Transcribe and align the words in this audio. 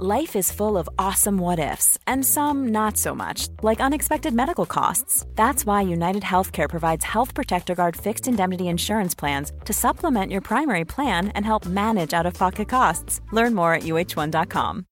Life 0.00 0.34
is 0.34 0.50
full 0.50 0.76
of 0.76 0.88
awesome 0.98 1.38
what 1.38 1.60
ifs, 1.60 2.00
and 2.04 2.26
some 2.26 2.72
not 2.72 2.96
so 2.96 3.14
much, 3.14 3.46
like 3.62 3.80
unexpected 3.80 4.34
medical 4.34 4.66
costs. 4.66 5.24
That's 5.36 5.64
why 5.64 5.82
United 5.82 6.24
Healthcare 6.24 6.68
provides 6.68 7.04
Health 7.04 7.32
Protector 7.32 7.76
Guard 7.76 7.94
fixed 7.94 8.26
indemnity 8.26 8.66
insurance 8.66 9.14
plans 9.14 9.52
to 9.66 9.72
supplement 9.72 10.32
your 10.32 10.40
primary 10.40 10.84
plan 10.84 11.28
and 11.36 11.46
help 11.46 11.64
manage 11.64 12.12
out 12.12 12.26
of 12.26 12.34
pocket 12.34 12.68
costs. 12.68 13.20
Learn 13.30 13.54
more 13.54 13.72
at 13.72 13.84
uh1.com. 13.84 14.86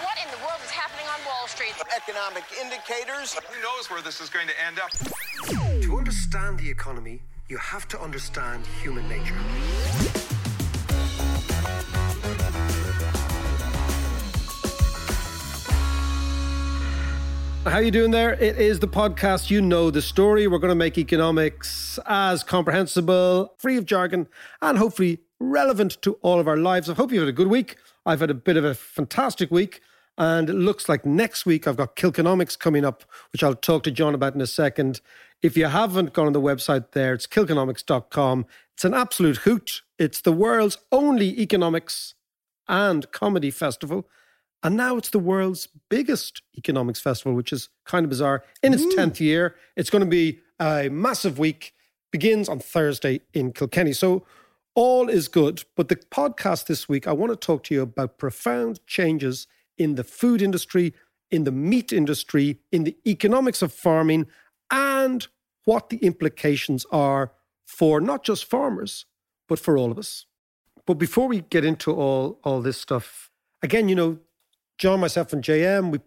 What 0.00 0.16
in 0.18 0.30
the 0.32 0.38
world 0.38 0.62
is 0.64 0.70
happening 0.72 1.06
on 1.06 1.24
Wall 1.24 1.46
Street? 1.46 1.74
Economic 1.96 2.42
indicators. 2.60 3.34
Who 3.34 3.62
knows 3.62 3.88
where 3.88 4.02
this 4.02 4.20
is 4.20 4.28
going 4.28 4.48
to 4.48 4.54
end 4.66 4.80
up? 4.80 4.90
To 5.82 5.96
understand 5.96 6.58
the 6.58 6.68
economy, 6.68 7.22
you 7.48 7.58
have 7.58 7.86
to 7.86 8.00
understand 8.00 8.66
human 8.82 9.08
nature. 9.08 9.38
How 17.64 17.78
you 17.78 17.90
doing 17.90 18.10
there? 18.10 18.34
It 18.34 18.58
is 18.58 18.80
the 18.80 18.88
podcast. 18.88 19.48
You 19.48 19.62
know 19.62 19.90
the 19.90 20.02
story. 20.02 20.46
We're 20.46 20.58
going 20.58 20.72
to 20.72 20.74
make 20.74 20.98
economics 20.98 21.98
as 22.06 22.42
comprehensible, 22.42 23.54
free 23.56 23.78
of 23.78 23.86
jargon, 23.86 24.28
and 24.60 24.76
hopefully 24.76 25.20
relevant 25.40 26.02
to 26.02 26.14
all 26.22 26.38
of 26.38 26.48
our 26.48 26.56
lives. 26.56 26.90
I 26.90 26.94
hope 26.94 27.12
you've 27.12 27.22
had 27.22 27.28
a 27.28 27.32
good 27.32 27.46
week. 27.46 27.76
I've 28.04 28.20
had 28.20 28.30
a 28.30 28.34
bit 28.34 28.56
of 28.56 28.64
a 28.64 28.74
fantastic 28.74 29.50
week. 29.50 29.80
And 30.18 30.50
it 30.50 30.54
looks 30.54 30.88
like 30.88 31.06
next 31.06 31.46
week 31.46 31.66
I've 31.66 31.76
got 31.76 31.96
Kilkenomics 31.96 32.58
coming 32.58 32.84
up, 32.84 33.04
which 33.32 33.42
I'll 33.42 33.54
talk 33.54 33.84
to 33.84 33.90
John 33.90 34.14
about 34.14 34.34
in 34.34 34.40
a 34.40 34.46
second. 34.46 35.00
If 35.40 35.56
you 35.56 35.66
haven't 35.66 36.12
gone 36.12 36.26
on 36.26 36.32
the 36.32 36.40
website 36.40 36.92
there, 36.92 37.14
it's 37.14 37.26
kilkenomics.com. 37.26 38.46
It's 38.74 38.84
an 38.84 38.92
absolute 38.92 39.38
hoot. 39.38 39.82
It's 40.02 40.20
the 40.20 40.32
world's 40.32 40.78
only 40.90 41.40
economics 41.40 42.14
and 42.66 43.08
comedy 43.12 43.52
festival. 43.52 44.08
And 44.64 44.76
now 44.76 44.96
it's 44.96 45.10
the 45.10 45.20
world's 45.20 45.68
biggest 45.88 46.42
economics 46.58 46.98
festival, 46.98 47.34
which 47.34 47.52
is 47.52 47.68
kind 47.84 48.02
of 48.04 48.10
bizarre. 48.10 48.42
In 48.64 48.74
its 48.74 48.84
mm. 48.84 48.96
10th 48.96 49.20
year, 49.20 49.54
it's 49.76 49.90
going 49.90 50.02
to 50.02 50.10
be 50.10 50.40
a 50.58 50.88
massive 50.88 51.38
week, 51.38 51.72
begins 52.10 52.48
on 52.48 52.58
Thursday 52.58 53.20
in 53.32 53.52
Kilkenny. 53.52 53.92
So 53.92 54.26
all 54.74 55.08
is 55.08 55.28
good. 55.28 55.62
But 55.76 55.86
the 55.86 55.94
podcast 55.94 56.66
this 56.66 56.88
week, 56.88 57.06
I 57.06 57.12
want 57.12 57.30
to 57.30 57.36
talk 57.36 57.62
to 57.64 57.74
you 57.74 57.82
about 57.82 58.18
profound 58.18 58.84
changes 58.88 59.46
in 59.78 59.94
the 59.94 60.02
food 60.02 60.42
industry, 60.42 60.94
in 61.30 61.44
the 61.44 61.52
meat 61.52 61.92
industry, 61.92 62.58
in 62.72 62.82
the 62.82 62.96
economics 63.06 63.62
of 63.62 63.72
farming, 63.72 64.26
and 64.68 65.28
what 65.64 65.90
the 65.90 65.98
implications 65.98 66.84
are 66.90 67.30
for 67.64 68.00
not 68.00 68.24
just 68.24 68.44
farmers, 68.44 69.06
but 69.52 69.60
for 69.60 69.76
all 69.76 69.92
of 69.92 69.98
us. 69.98 70.24
But 70.86 70.94
before 70.94 71.28
we 71.28 71.42
get 71.42 71.62
into 71.62 71.92
all, 71.92 72.40
all 72.42 72.62
this 72.62 72.78
stuff, 72.78 73.30
again, 73.62 73.86
you 73.86 73.94
know, 73.94 74.18
John, 74.78 75.00
myself, 75.00 75.34
and 75.34 75.44
JM, 75.44 75.90
we 75.90 75.98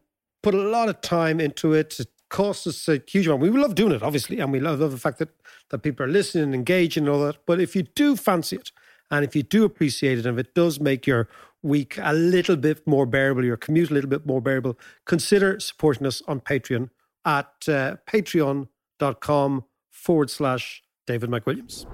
put 0.41 0.55
a 0.55 0.57
lot 0.57 0.89
of 0.89 0.99
time 1.01 1.39
into 1.39 1.73
it. 1.73 1.99
It 1.99 2.07
costs 2.29 2.65
us 2.65 2.87
a 2.87 2.99
huge 3.07 3.27
amount. 3.27 3.43
We 3.43 3.51
love 3.51 3.75
doing 3.75 3.91
it, 3.91 4.01
obviously, 4.01 4.39
and 4.39 4.51
we 4.51 4.59
love, 4.59 4.79
love 4.79 4.93
the 4.93 4.97
fact 4.97 5.19
that, 5.19 5.29
that 5.69 5.83
people 5.83 6.03
are 6.07 6.09
listening 6.09 6.45
and 6.45 6.55
engaging 6.55 7.03
and 7.03 7.13
all 7.13 7.23
that. 7.23 7.37
But 7.45 7.61
if 7.61 7.75
you 7.75 7.83
do 7.83 8.15
fancy 8.15 8.55
it, 8.55 8.71
and 9.11 9.23
if 9.23 9.35
you 9.35 9.43
do 9.43 9.63
appreciate 9.63 10.17
it, 10.17 10.25
and 10.25 10.39
if 10.39 10.47
it 10.47 10.55
does 10.55 10.79
make 10.79 11.05
your 11.05 11.29
week 11.61 11.99
a 12.01 12.13
little 12.13 12.55
bit 12.55 12.87
more 12.87 13.05
bearable, 13.05 13.45
your 13.45 13.57
commute 13.57 13.91
a 13.91 13.93
little 13.93 14.09
bit 14.09 14.25
more 14.25 14.41
bearable, 14.41 14.75
consider 15.05 15.59
supporting 15.59 16.07
us 16.07 16.23
on 16.27 16.41
Patreon 16.41 16.89
at 17.25 17.53
uh, 17.67 17.97
patreon.com 18.07 19.65
forward 19.91 20.31
slash 20.31 20.81
David 21.05 21.29
McWilliams. 21.29 21.85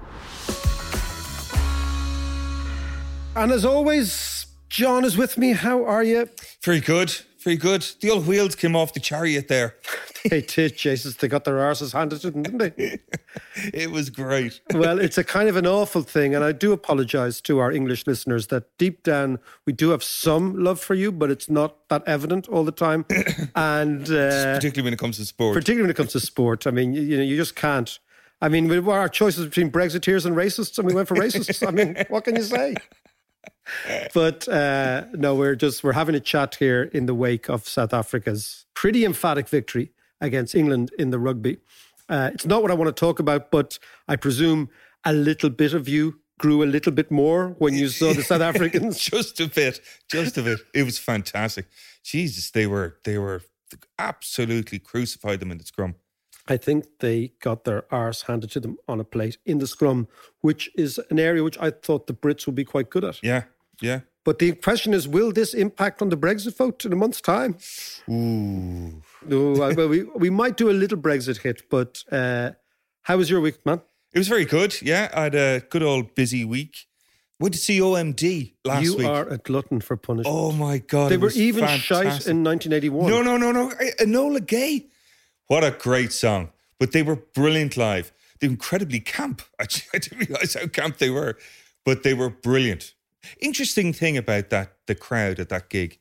And 3.34 3.50
as 3.50 3.64
always, 3.64 4.46
John 4.68 5.04
is 5.04 5.16
with 5.16 5.38
me. 5.38 5.52
How 5.52 5.84
are 5.84 6.02
you? 6.04 6.28
Very 6.62 6.80
good, 6.80 7.14
very 7.38 7.56
good. 7.56 7.82
The 8.00 8.10
old 8.10 8.26
wheels 8.26 8.54
came 8.54 8.76
off 8.76 8.92
the 8.92 9.00
chariot 9.00 9.48
there. 9.48 9.76
They 10.30 10.40
did, 10.40 10.76
Jesus. 10.76 11.16
They 11.16 11.26
got 11.26 11.42
their 11.42 11.56
arses 11.56 11.92
handed 11.92 12.20
to 12.20 12.30
them, 12.30 12.44
didn't 12.44 12.58
they? 12.76 13.00
It 13.74 13.90
was 13.90 14.08
great. 14.08 14.60
well, 14.72 15.00
it's 15.00 15.18
a 15.18 15.24
kind 15.24 15.48
of 15.48 15.56
an 15.56 15.66
awful 15.66 16.02
thing. 16.02 16.32
And 16.32 16.44
I 16.44 16.52
do 16.52 16.70
apologize 16.70 17.40
to 17.40 17.58
our 17.58 17.72
English 17.72 18.06
listeners 18.06 18.46
that 18.46 18.66
deep 18.78 19.02
down 19.02 19.40
we 19.66 19.72
do 19.72 19.90
have 19.90 20.04
some 20.04 20.62
love 20.62 20.78
for 20.78 20.94
you, 20.94 21.10
but 21.10 21.28
it's 21.32 21.50
not 21.50 21.88
that 21.88 22.04
evident 22.06 22.48
all 22.48 22.62
the 22.62 22.70
time. 22.70 23.04
and 23.56 24.02
uh, 24.12 24.54
particularly 24.54 24.82
when 24.84 24.92
it 24.92 25.00
comes 25.00 25.16
to 25.16 25.24
sport. 25.24 25.54
particularly 25.54 25.82
when 25.82 25.90
it 25.90 25.96
comes 25.96 26.12
to 26.12 26.20
sport. 26.20 26.68
I 26.68 26.70
mean, 26.70 26.92
you, 26.92 27.02
you 27.02 27.16
know, 27.16 27.24
you 27.24 27.36
just 27.36 27.56
can't. 27.56 27.98
I 28.40 28.48
mean, 28.48 28.68
we- 28.68 28.78
were 28.78 28.96
our 28.96 29.08
choices 29.08 29.46
between 29.46 29.72
Brexiteers 29.72 30.24
and 30.24 30.36
racists, 30.36 30.78
and 30.78 30.86
we 30.86 30.94
went 30.94 31.08
for 31.08 31.16
racists. 31.16 31.66
I 31.66 31.72
mean, 31.72 31.96
what 32.10 32.22
can 32.22 32.36
you 32.36 32.44
say? 32.44 32.76
But 34.12 34.48
uh, 34.48 35.06
no, 35.12 35.34
we're 35.34 35.54
just 35.54 35.84
we're 35.84 35.92
having 35.92 36.14
a 36.14 36.20
chat 36.20 36.56
here 36.56 36.84
in 36.92 37.06
the 37.06 37.14
wake 37.14 37.48
of 37.48 37.68
South 37.68 37.94
Africa's 37.94 38.66
pretty 38.74 39.04
emphatic 39.04 39.48
victory 39.48 39.92
against 40.20 40.54
England 40.54 40.90
in 40.98 41.10
the 41.10 41.18
rugby. 41.18 41.58
Uh, 42.08 42.30
it's 42.34 42.46
not 42.46 42.62
what 42.62 42.70
I 42.70 42.74
want 42.74 42.94
to 42.94 42.98
talk 42.98 43.18
about, 43.18 43.50
but 43.50 43.78
I 44.08 44.16
presume 44.16 44.68
a 45.04 45.12
little 45.12 45.50
bit 45.50 45.74
of 45.74 45.88
you 45.88 46.20
grew 46.38 46.62
a 46.62 46.66
little 46.66 46.92
bit 46.92 47.10
more 47.10 47.54
when 47.58 47.74
you 47.74 47.88
saw 47.88 48.12
the 48.12 48.22
South 48.22 48.40
Africans. 48.52 48.98
just 48.98 49.40
a 49.40 49.46
bit, 49.46 49.80
just 50.10 50.36
a 50.36 50.42
bit. 50.42 50.58
It 50.74 50.82
was 50.82 50.98
fantastic. 50.98 51.66
Jesus, 52.02 52.50
they 52.50 52.66
were 52.66 52.98
they 53.04 53.18
were 53.18 53.42
absolutely 53.98 54.78
crucified 54.78 55.40
them 55.40 55.50
in 55.50 55.58
the 55.58 55.64
scrum. 55.64 55.94
I 56.48 56.56
think 56.56 56.86
they 56.98 57.32
got 57.40 57.64
their 57.64 57.84
arse 57.92 58.22
handed 58.22 58.50
to 58.52 58.60
them 58.60 58.76
on 58.88 58.98
a 59.00 59.04
plate 59.04 59.38
in 59.46 59.58
the 59.58 59.66
scrum, 59.66 60.08
which 60.40 60.70
is 60.76 60.98
an 61.10 61.18
area 61.18 61.42
which 61.44 61.58
I 61.58 61.70
thought 61.70 62.06
the 62.06 62.14
Brits 62.14 62.46
would 62.46 62.56
be 62.56 62.64
quite 62.64 62.90
good 62.90 63.04
at. 63.04 63.22
Yeah, 63.22 63.44
yeah. 63.80 64.00
But 64.24 64.38
the 64.38 64.52
question 64.52 64.94
is, 64.94 65.08
will 65.08 65.32
this 65.32 65.52
impact 65.54 66.00
on 66.00 66.08
the 66.08 66.16
Brexit 66.16 66.56
vote 66.56 66.84
in 66.84 66.92
a 66.92 66.96
month's 66.96 67.20
time? 67.20 67.56
Ooh. 68.08 69.02
No, 69.26 69.62
I, 69.62 69.72
well, 69.72 69.88
we 69.88 70.04
we 70.04 70.30
might 70.30 70.56
do 70.56 70.70
a 70.70 70.72
little 70.72 70.98
Brexit 70.98 71.38
hit, 71.38 71.68
but 71.70 72.02
uh, 72.10 72.50
how 73.02 73.16
was 73.16 73.30
your 73.30 73.40
week, 73.40 73.64
man? 73.66 73.80
It 74.12 74.18
was 74.18 74.28
very 74.28 74.44
good. 74.44 74.80
Yeah, 74.82 75.10
I 75.14 75.22
had 75.24 75.34
a 75.34 75.60
good 75.70 75.82
old 75.82 76.14
busy 76.14 76.44
week. 76.44 76.86
Went 77.40 77.54
to 77.54 77.60
see 77.60 77.80
OMD 77.80 78.54
last 78.64 78.84
you 78.84 78.96
week. 78.98 79.06
are 79.06 79.28
a 79.28 79.38
glutton 79.38 79.80
for 79.80 79.96
punishment. 79.96 80.36
oh 80.36 80.52
my 80.52 80.78
god, 80.78 81.10
they 81.10 81.16
were 81.16 81.32
even 81.34 81.64
fantastic. 81.64 81.86
shite 81.86 82.26
in 82.28 82.44
1981. 82.44 83.10
No, 83.10 83.22
no, 83.22 83.36
no, 83.36 83.50
no. 83.50 83.70
Enola 84.00 84.44
Gay. 84.46 84.86
What 85.46 85.64
a 85.64 85.70
great 85.70 86.12
song. 86.12 86.50
But 86.78 86.92
they 86.92 87.02
were 87.02 87.16
brilliant 87.16 87.76
live. 87.76 88.12
They're 88.40 88.50
incredibly 88.50 89.00
camp. 89.00 89.42
Actually, 89.60 89.88
I 89.94 89.98
didn't 89.98 90.28
realize 90.28 90.54
how 90.54 90.66
camp 90.66 90.98
they 90.98 91.10
were, 91.10 91.38
but 91.84 92.02
they 92.02 92.14
were 92.14 92.30
brilliant. 92.30 92.94
Interesting 93.40 93.92
thing 93.92 94.16
about 94.16 94.50
that, 94.50 94.72
the 94.86 94.94
crowd 94.96 95.38
at 95.38 95.48
that 95.50 95.68
gig, 95.68 95.98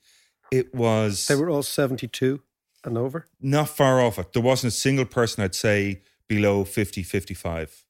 it 0.51 0.73
was 0.73 1.27
They 1.27 1.35
were 1.35 1.49
all 1.49 1.63
72 1.63 2.41
and 2.83 2.97
over. 2.97 3.27
not 3.39 3.69
far 3.69 4.01
off 4.01 4.17
it. 4.17 4.33
There 4.33 4.41
wasn't 4.41 4.73
a 4.73 4.75
single 4.75 5.05
person 5.05 5.43
I'd 5.43 5.55
say 5.55 6.01
below 6.27 6.63
50, 6.63 7.03
55. 7.03 7.85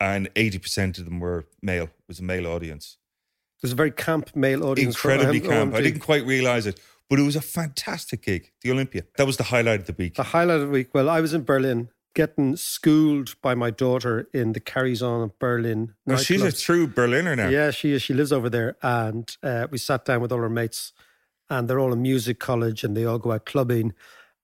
And 0.00 0.34
80% 0.34 0.98
of 0.98 1.04
them 1.04 1.20
were 1.20 1.46
male. 1.62 1.84
It 1.84 2.08
was 2.08 2.18
a 2.18 2.24
male 2.24 2.46
audience. 2.48 2.96
It 3.58 3.62
was 3.62 3.72
a 3.72 3.76
very 3.76 3.92
camp 3.92 4.34
male 4.34 4.64
audience. 4.64 4.96
Incredibly 4.96 5.40
um, 5.42 5.46
camp. 5.46 5.74
I 5.74 5.80
didn't 5.80 6.00
quite 6.00 6.26
realize 6.26 6.66
it, 6.66 6.80
but 7.12 7.20
it 7.20 7.24
was 7.24 7.36
a 7.36 7.42
fantastic 7.42 8.22
gig. 8.22 8.52
The 8.62 8.70
Olympia. 8.70 9.02
That 9.18 9.26
was 9.26 9.36
the 9.36 9.42
highlight 9.42 9.80
of 9.80 9.86
the 9.86 9.92
week. 9.92 10.14
The 10.14 10.22
highlight 10.22 10.60
of 10.60 10.68
the 10.68 10.72
week. 10.72 10.94
Well, 10.94 11.10
I 11.10 11.20
was 11.20 11.34
in 11.34 11.42
Berlin 11.42 11.90
getting 12.14 12.56
schooled 12.56 13.34
by 13.42 13.54
my 13.54 13.70
daughter 13.70 14.30
in 14.32 14.54
the 14.54 14.60
Carries 14.60 15.02
On 15.02 15.20
of 15.20 15.38
Berlin. 15.38 15.92
Well, 16.06 16.16
she's 16.16 16.40
a 16.40 16.50
true 16.50 16.86
Berliner 16.86 17.36
now. 17.36 17.50
Yeah, 17.50 17.70
she 17.70 17.92
is. 17.92 18.00
She 18.00 18.14
lives 18.14 18.32
over 18.32 18.48
there. 18.48 18.78
And 18.80 19.30
uh, 19.42 19.66
we 19.70 19.76
sat 19.76 20.06
down 20.06 20.22
with 20.22 20.32
all 20.32 20.38
her 20.38 20.48
mates, 20.48 20.94
and 21.50 21.68
they're 21.68 21.78
all 21.78 21.92
in 21.92 22.00
music 22.00 22.38
college 22.38 22.82
and 22.82 22.96
they 22.96 23.04
all 23.04 23.18
go 23.18 23.32
out 23.32 23.44
clubbing. 23.44 23.92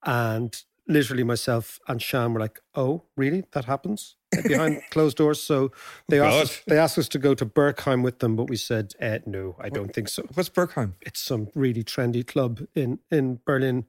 And 0.05 0.55
literally, 0.87 1.23
myself 1.23 1.79
and 1.87 1.99
Shan 1.99 2.35
were 2.35 2.39
like, 2.39 2.59
oh, 2.75 3.05
really? 3.17 3.45
That 3.53 3.65
happens 3.65 4.15
behind 4.43 4.81
closed 4.91 5.17
doors? 5.17 5.41
So 5.41 5.71
they, 6.07 6.19
Oh, 6.19 6.25
asked 6.25 6.41
us, 6.41 6.61
they 6.67 6.77
asked 6.77 6.97
us 6.97 7.07
to 7.09 7.19
go 7.19 7.33
to 7.35 7.45
Berghain 7.45 8.03
with 8.03 8.19
them, 8.19 8.35
but 8.35 8.49
we 8.49 8.55
said, 8.55 8.93
uh, 9.01 9.19
no, 9.25 9.55
I 9.59 9.69
don't 9.69 9.93
think 9.93 10.09
so. 10.09 10.23
What's 10.33 10.49
Berghain? 10.49 10.93
It's 11.01 11.19
some 11.19 11.49
really 11.55 11.83
trendy 11.83 12.25
club 12.25 12.61
in, 12.75 12.99
in 13.11 13.39
Berlin 13.45 13.85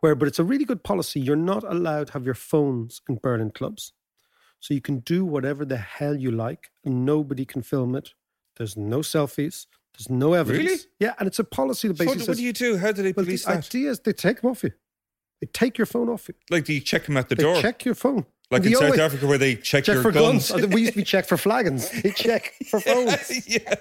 where, 0.00 0.14
but 0.14 0.28
it's 0.28 0.38
a 0.38 0.44
really 0.44 0.64
good 0.64 0.82
policy. 0.82 1.20
You're 1.20 1.36
not 1.36 1.64
allowed 1.64 2.08
to 2.08 2.12
have 2.14 2.24
your 2.24 2.34
phones 2.34 3.02
in 3.08 3.18
Berlin 3.22 3.50
clubs. 3.50 3.92
So 4.60 4.74
you 4.74 4.80
can 4.80 5.00
do 5.00 5.24
whatever 5.24 5.64
the 5.64 5.76
hell 5.76 6.14
you 6.16 6.30
like 6.30 6.70
and 6.84 7.04
nobody 7.04 7.44
can 7.44 7.62
film 7.62 7.94
it. 7.96 8.14
There's 8.56 8.76
no 8.76 8.98
selfies. 9.00 9.66
There's 9.94 10.08
no 10.08 10.34
evidence. 10.34 10.64
Really? 10.68 10.80
Yeah, 11.00 11.14
and 11.18 11.26
it's 11.26 11.38
a 11.38 11.44
policy 11.44 11.88
that 11.88 11.98
So 11.98 12.04
basically 12.04 12.18
what, 12.18 12.20
says 12.20 12.28
what 12.28 12.36
do 12.36 12.42
you 12.44 12.52
do? 12.52 12.78
How 12.78 12.92
do 12.92 13.02
they 13.02 13.12
well, 13.12 13.24
police 13.24 13.44
the 13.44 13.52
that? 13.52 13.66
idea 13.66 13.90
is 13.90 14.00
they 14.00 14.12
take 14.12 14.40
them 14.40 14.50
off 14.50 14.62
you. 14.62 14.72
They 15.40 15.46
take 15.48 15.76
your 15.78 15.86
phone 15.86 16.08
off 16.08 16.28
you. 16.28 16.34
Like, 16.50 16.64
do 16.64 16.72
you 16.72 16.80
check 16.80 17.06
them 17.06 17.16
at 17.16 17.28
the 17.28 17.34
door. 17.34 17.54
They 17.54 17.60
door? 17.60 17.62
check 17.62 17.84
your 17.84 17.94
phone. 17.96 18.26
Like 18.52 18.62
The 18.62 18.68
in 18.68 18.74
South 18.76 18.84
only- 18.84 19.00
Africa 19.00 19.26
where 19.26 19.38
they 19.38 19.56
check, 19.56 19.84
Check 19.84 19.94
your 19.94 20.02
for 20.02 20.12
guns. 20.12 20.50
guns. 20.50 20.66
we 20.68 20.82
used 20.82 20.92
to 20.92 20.98
be 20.98 21.04
checked 21.04 21.28
for 21.28 21.36
flagons. 21.36 21.90
They 22.02 22.10
check 22.12 22.52
for 22.70 22.80
phones. 22.80 23.48
yeah. 23.48 23.74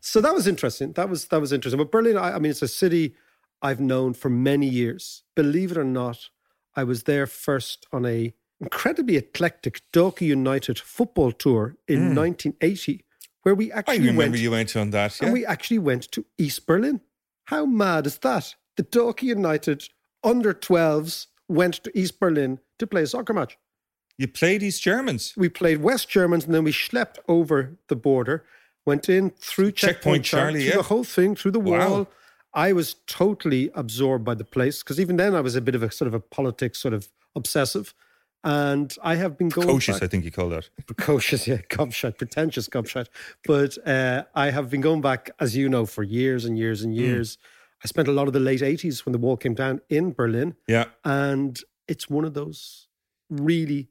So 0.00 0.20
that 0.20 0.32
was 0.34 0.46
interesting. 0.46 0.92
That 0.92 1.08
was 1.10 1.26
that 1.26 1.40
was 1.40 1.52
interesting. 1.52 1.78
But 1.78 1.90
Berlin, 1.90 2.16
I, 2.16 2.32
I 2.36 2.38
mean, 2.38 2.50
it's 2.50 2.62
a 2.62 2.68
city 2.68 3.14
I've 3.60 3.80
known 3.80 4.14
for 4.14 4.30
many 4.30 4.66
years. 4.68 5.24
Believe 5.34 5.72
it 5.72 5.76
or 5.78 5.84
not, 5.84 6.30
I 6.76 6.84
was 6.84 7.02
there 7.02 7.26
first 7.26 7.86
on 7.92 8.06
a 8.06 8.32
incredibly 8.60 9.16
eclectic 9.16 9.82
Dalkey 9.92 10.26
United 10.28 10.78
football 10.78 11.32
tour 11.32 11.76
in 11.86 12.14
1980, 12.14 13.04
where 13.42 13.54
we 13.54 13.66
Hmm. 13.66 13.72
I 13.74 13.78
actually 13.78 13.98
remember 14.00 14.18
went 14.18 14.38
you 14.38 14.50
went 14.50 14.76
on 14.76 14.90
that. 14.90 15.18
Yeah. 15.20 15.26
and 15.26 15.32
we 15.32 15.44
actually 15.44 15.78
went 15.80 16.10
to 16.12 16.24
East 16.38 16.66
Berlin. 16.66 17.00
How 17.46 17.66
mad 17.66 18.06
is 18.06 18.18
that? 18.18 18.54
The 18.76 18.84
Dalkey 18.84 19.22
United 19.24 19.88
under 20.22 20.52
12s 20.54 21.26
went 21.48 21.74
to 21.84 21.90
East 21.98 22.20
Berlin 22.20 22.58
to 22.78 22.86
play 22.86 23.02
a 23.02 23.06
soccer 23.06 23.32
match. 23.32 23.56
You 24.18 24.28
played 24.28 24.62
East 24.62 24.82
Germans. 24.82 25.32
We 25.36 25.48
played 25.48 25.78
West 25.80 26.08
Germans 26.08 26.44
and 26.44 26.52
then 26.54 26.64
we 26.64 26.72
schlepped 26.72 27.18
over 27.28 27.76
the 27.88 27.96
border, 27.96 28.44
went 28.84 29.08
in 29.08 29.30
through 29.30 29.72
Checkpoint 29.72 30.24
Checkpoint, 30.24 30.24
Charlie, 30.24 30.44
Charlie, 30.52 30.64
yeah. 30.64 30.70
through 30.72 30.82
the 30.82 30.88
whole 30.88 31.04
thing, 31.04 31.34
through 31.36 31.52
the 31.52 31.60
Wow. 31.60 31.88
wall. 31.90 32.08
I 32.54 32.72
was 32.72 32.96
totally 33.06 33.70
absorbed 33.74 34.24
by 34.24 34.34
the 34.34 34.44
place 34.44 34.82
because 34.82 34.98
even 34.98 35.16
then 35.16 35.34
I 35.34 35.40
was 35.40 35.54
a 35.54 35.60
bit 35.60 35.74
of 35.74 35.82
a 35.82 35.90
sort 35.90 36.08
of 36.08 36.14
a 36.14 36.20
politics 36.20 36.78
sort 36.80 36.94
of 36.94 37.08
obsessive. 37.36 37.94
And 38.44 38.94
I 39.02 39.16
have 39.16 39.36
been 39.36 39.48
going 39.48 39.66
Precocious, 39.66 39.96
back- 39.96 40.04
I 40.04 40.06
think 40.08 40.24
you 40.24 40.30
call 40.30 40.48
that. 40.50 40.68
precocious, 40.86 41.46
yeah, 41.46 41.58
gobshite, 41.68 42.18
pretentious 42.18 42.68
gobshite. 42.68 43.08
But 43.44 43.76
uh, 43.86 44.24
I 44.34 44.50
have 44.50 44.70
been 44.70 44.80
going 44.80 45.00
back, 45.00 45.30
as 45.40 45.56
you 45.56 45.68
know, 45.68 45.86
for 45.86 46.02
years 46.02 46.44
and 46.44 46.56
years 46.58 46.82
and 46.82 46.94
years. 46.94 47.36
I 47.84 47.86
spent 47.86 48.08
a 48.08 48.12
lot 48.12 48.26
of 48.26 48.32
the 48.32 48.40
late 48.40 48.60
80s 48.60 49.04
when 49.04 49.12
the 49.12 49.18
wall 49.18 49.36
came 49.36 49.54
down 49.54 49.80
in 49.88 50.12
Berlin. 50.12 50.56
Yeah. 50.66 50.86
And 51.04 51.58
it's 51.86 52.08
one 52.08 52.24
of 52.24 52.34
those 52.34 52.88
really 53.28 53.88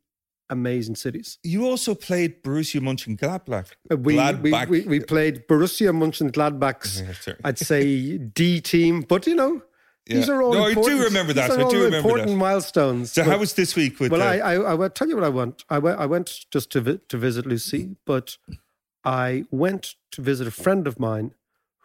amazing 0.49 0.95
cities. 0.95 1.37
You 1.43 1.65
also 1.65 1.93
played 1.95 2.41
Borussia 2.43 2.79
Mönchengladbach. 2.81 3.71
Uh, 3.91 3.97
We, 3.97 3.97
we, 3.97 4.13
Gladbach. 4.15 4.69
we, 4.69 4.81
we 4.81 4.99
played 4.99 5.47
Borussia 5.47 5.91
Mönchengladbach's, 5.91 7.01
Yeah. 7.27 7.33
I'd 7.43 7.57
say, 7.59 8.17
D 8.17 8.61
team. 8.61 9.01
But, 9.01 9.27
you 9.27 9.35
know, 9.35 9.61
these 10.05 10.29
are 10.29 10.41
all 10.41 10.53
No, 10.53 10.63
I 10.65 10.73
do 10.73 11.03
remember 11.03 11.33
that. 11.33 11.49
These 11.49 11.57
are 11.57 11.61
I 11.61 11.63
all 11.63 11.69
do 11.71 11.83
remember 11.83 11.97
important 11.97 12.29
that. 12.29 12.37
milestones. 12.37 13.11
so 13.11 13.23
But- 13.23 13.31
how 13.31 13.37
was 13.39 13.53
this 13.53 13.75
week 13.75 13.99
with 13.99 14.11
well, 14.11 14.21
the, 14.21 14.41
I, 14.43 14.53
I, 14.53 14.71
I 14.71 14.73
will 14.73 14.89
tell 14.89 15.07
you 15.09 15.15
what 15.15 15.25
I 15.25 15.29
went. 15.29 15.63
I 15.69 15.79
went, 15.79 15.99
I 15.99 16.05
went 16.05 16.45
just 16.51 16.71
to 16.71 16.81
vi- 16.81 16.99
to 17.09 17.17
visit 17.17 17.45
Lucy, 17.45 17.97
but 18.05 18.37
I 19.03 19.43
went 19.51 19.95
to 20.11 20.21
visit 20.21 20.47
a 20.47 20.51
friend 20.51 20.87
of 20.87 20.97
mine 20.99 21.33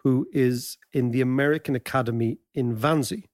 who 0.05 0.29
is 0.33 0.79
in 0.93 1.11
the 1.11 1.21
American 1.21 1.75
Academy 1.77 2.39
in 2.55 2.77
Wannsee, 2.77 3.25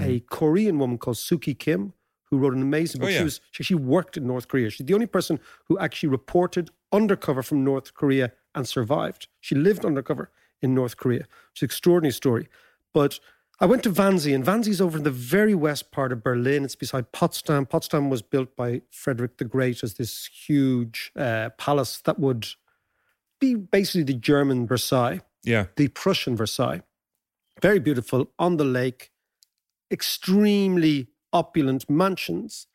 a 0.00 0.20
Korean 0.20 0.78
woman 0.78 0.98
called 0.98 1.16
Suki 1.16 1.58
Kim, 1.58 1.92
who 2.34 2.42
wrote 2.42 2.54
an 2.54 2.62
amazing 2.62 3.00
book. 3.00 3.08
Oh, 3.08 3.12
yeah. 3.12 3.18
She 3.18 3.24
was 3.24 3.40
she 3.52 3.74
worked 3.74 4.16
in 4.16 4.26
North 4.26 4.48
Korea. 4.48 4.70
She's 4.70 4.86
the 4.86 4.94
only 4.94 5.06
person 5.06 5.40
who 5.64 5.78
actually 5.78 6.08
reported 6.08 6.70
undercover 6.92 7.42
from 7.42 7.64
North 7.64 7.94
Korea 7.94 8.32
and 8.54 8.66
survived. 8.68 9.28
She 9.40 9.54
lived 9.54 9.84
undercover 9.84 10.30
in 10.62 10.74
North 10.74 10.96
Korea. 10.96 11.26
It's 11.52 11.62
an 11.62 11.66
extraordinary 11.66 12.12
story. 12.12 12.48
But 12.92 13.18
I 13.60 13.66
went 13.66 13.82
to 13.84 13.90
Wannsee, 13.90 14.34
and 14.34 14.44
Wannsee's 14.44 14.80
over 14.80 14.98
in 14.98 15.04
the 15.04 15.10
very 15.10 15.54
west 15.54 15.92
part 15.92 16.12
of 16.12 16.22
Berlin. 16.22 16.64
It's 16.64 16.76
beside 16.76 17.12
Potsdam. 17.12 17.66
Potsdam 17.66 18.10
was 18.10 18.22
built 18.22 18.56
by 18.56 18.82
Frederick 18.90 19.38
the 19.38 19.44
Great 19.44 19.82
as 19.82 19.94
this 19.94 20.26
huge 20.26 21.12
uh, 21.16 21.50
palace 21.58 22.00
that 22.04 22.18
would 22.18 22.48
be 23.40 23.54
basically 23.54 24.04
the 24.04 24.14
German 24.14 24.66
Versailles 24.66 25.20
yeah. 25.44 25.66
the 25.76 25.88
Prussian 25.88 26.36
Versailles. 26.36 26.82
Very 27.62 27.78
beautiful 27.78 28.30
on 28.38 28.56
the 28.56 28.64
lake, 28.64 29.12
extremely 29.90 31.08
opulent 31.34 31.90
mansions, 31.90 32.66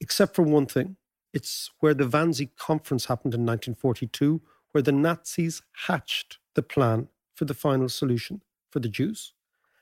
except 0.00 0.36
for 0.36 0.42
one 0.42 0.66
thing. 0.66 0.96
It's 1.32 1.70
where 1.80 1.94
the 1.94 2.04
Wannsee 2.04 2.50
Conference 2.56 3.06
happened 3.06 3.34
in 3.34 3.40
1942, 3.46 4.42
where 4.72 4.82
the 4.82 4.92
Nazis 4.92 5.62
hatched 5.86 6.38
the 6.54 6.62
plan 6.62 7.08
for 7.34 7.46
the 7.46 7.54
final 7.54 7.88
solution 7.88 8.42
for 8.70 8.80
the 8.80 8.88
Jews. 8.88 9.32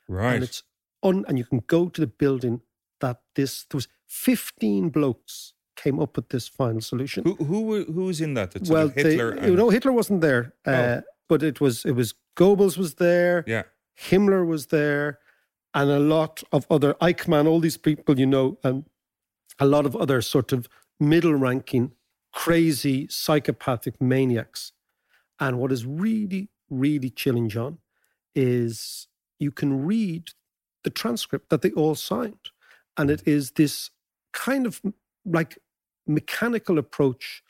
Right. 0.07 0.35
And 0.35 0.43
it's 0.43 0.63
un, 1.03 1.25
and 1.27 1.37
you 1.37 1.45
can 1.45 1.61
go 1.67 1.89
to 1.89 2.01
the 2.01 2.07
building 2.07 2.61
that 3.01 3.21
this 3.35 3.65
there 3.69 3.77
was 3.77 3.87
15 4.07 4.89
blokes 4.89 5.53
came 5.75 5.99
up 5.99 6.15
with 6.15 6.29
this 6.29 6.47
final 6.47 6.79
solution 6.81 7.23
who 7.23 7.35
who 7.43 7.83
who 7.85 8.05
was 8.05 8.21
in 8.21 8.33
that? 8.35 8.51
That's 8.51 8.69
well, 8.69 8.89
Hitler. 8.89 9.35
they, 9.35 9.47
and- 9.47 9.55
no, 9.55 9.69
Hitler 9.69 9.91
wasn't 9.91 10.21
there, 10.21 10.53
uh, 10.65 10.71
Oh. 10.71 11.01
but 11.27 11.41
it 11.43 11.59
was 11.59 11.85
it 11.85 11.93
was 11.95 12.13
Goebbels 12.37 12.77
was 12.77 12.95
there, 12.95 13.43
yeah. 13.47 13.63
Himmler 13.99 14.45
was 14.45 14.67
there, 14.67 15.19
and 15.73 15.89
a 15.89 15.99
lot 15.99 16.43
of 16.51 16.65
other 16.69 16.93
Eichmann, 16.95 17.47
all 17.47 17.59
these 17.59 17.77
people 17.77 18.19
you 18.19 18.25
know, 18.25 18.57
and 18.63 18.85
a 19.59 19.65
lot 19.65 19.85
of 19.85 19.95
other 19.95 20.21
sort 20.21 20.51
of 20.51 20.67
middle-ranking, 20.99 21.91
crazy, 22.33 23.07
psychopathic 23.09 24.01
maniacs. 24.01 24.73
And 25.39 25.59
what 25.59 25.71
is 25.71 25.85
really, 25.85 26.49
really 26.69 27.09
chilling, 27.09 27.49
John, 27.49 27.79
is 28.35 29.07
you 29.39 29.51
can 29.51 29.85
read 29.85 30.29
the 30.83 30.89
transcript 30.89 31.49
that 31.49 31.61
they 31.61 31.71
all 31.71 31.95
signed, 31.95 32.49
and 32.97 33.09
it 33.09 33.23
is 33.25 33.51
this 33.51 33.91
kind 34.33 34.65
of 34.65 34.81
like 35.25 35.57
mechanical 36.07 36.77
approach 36.77 37.43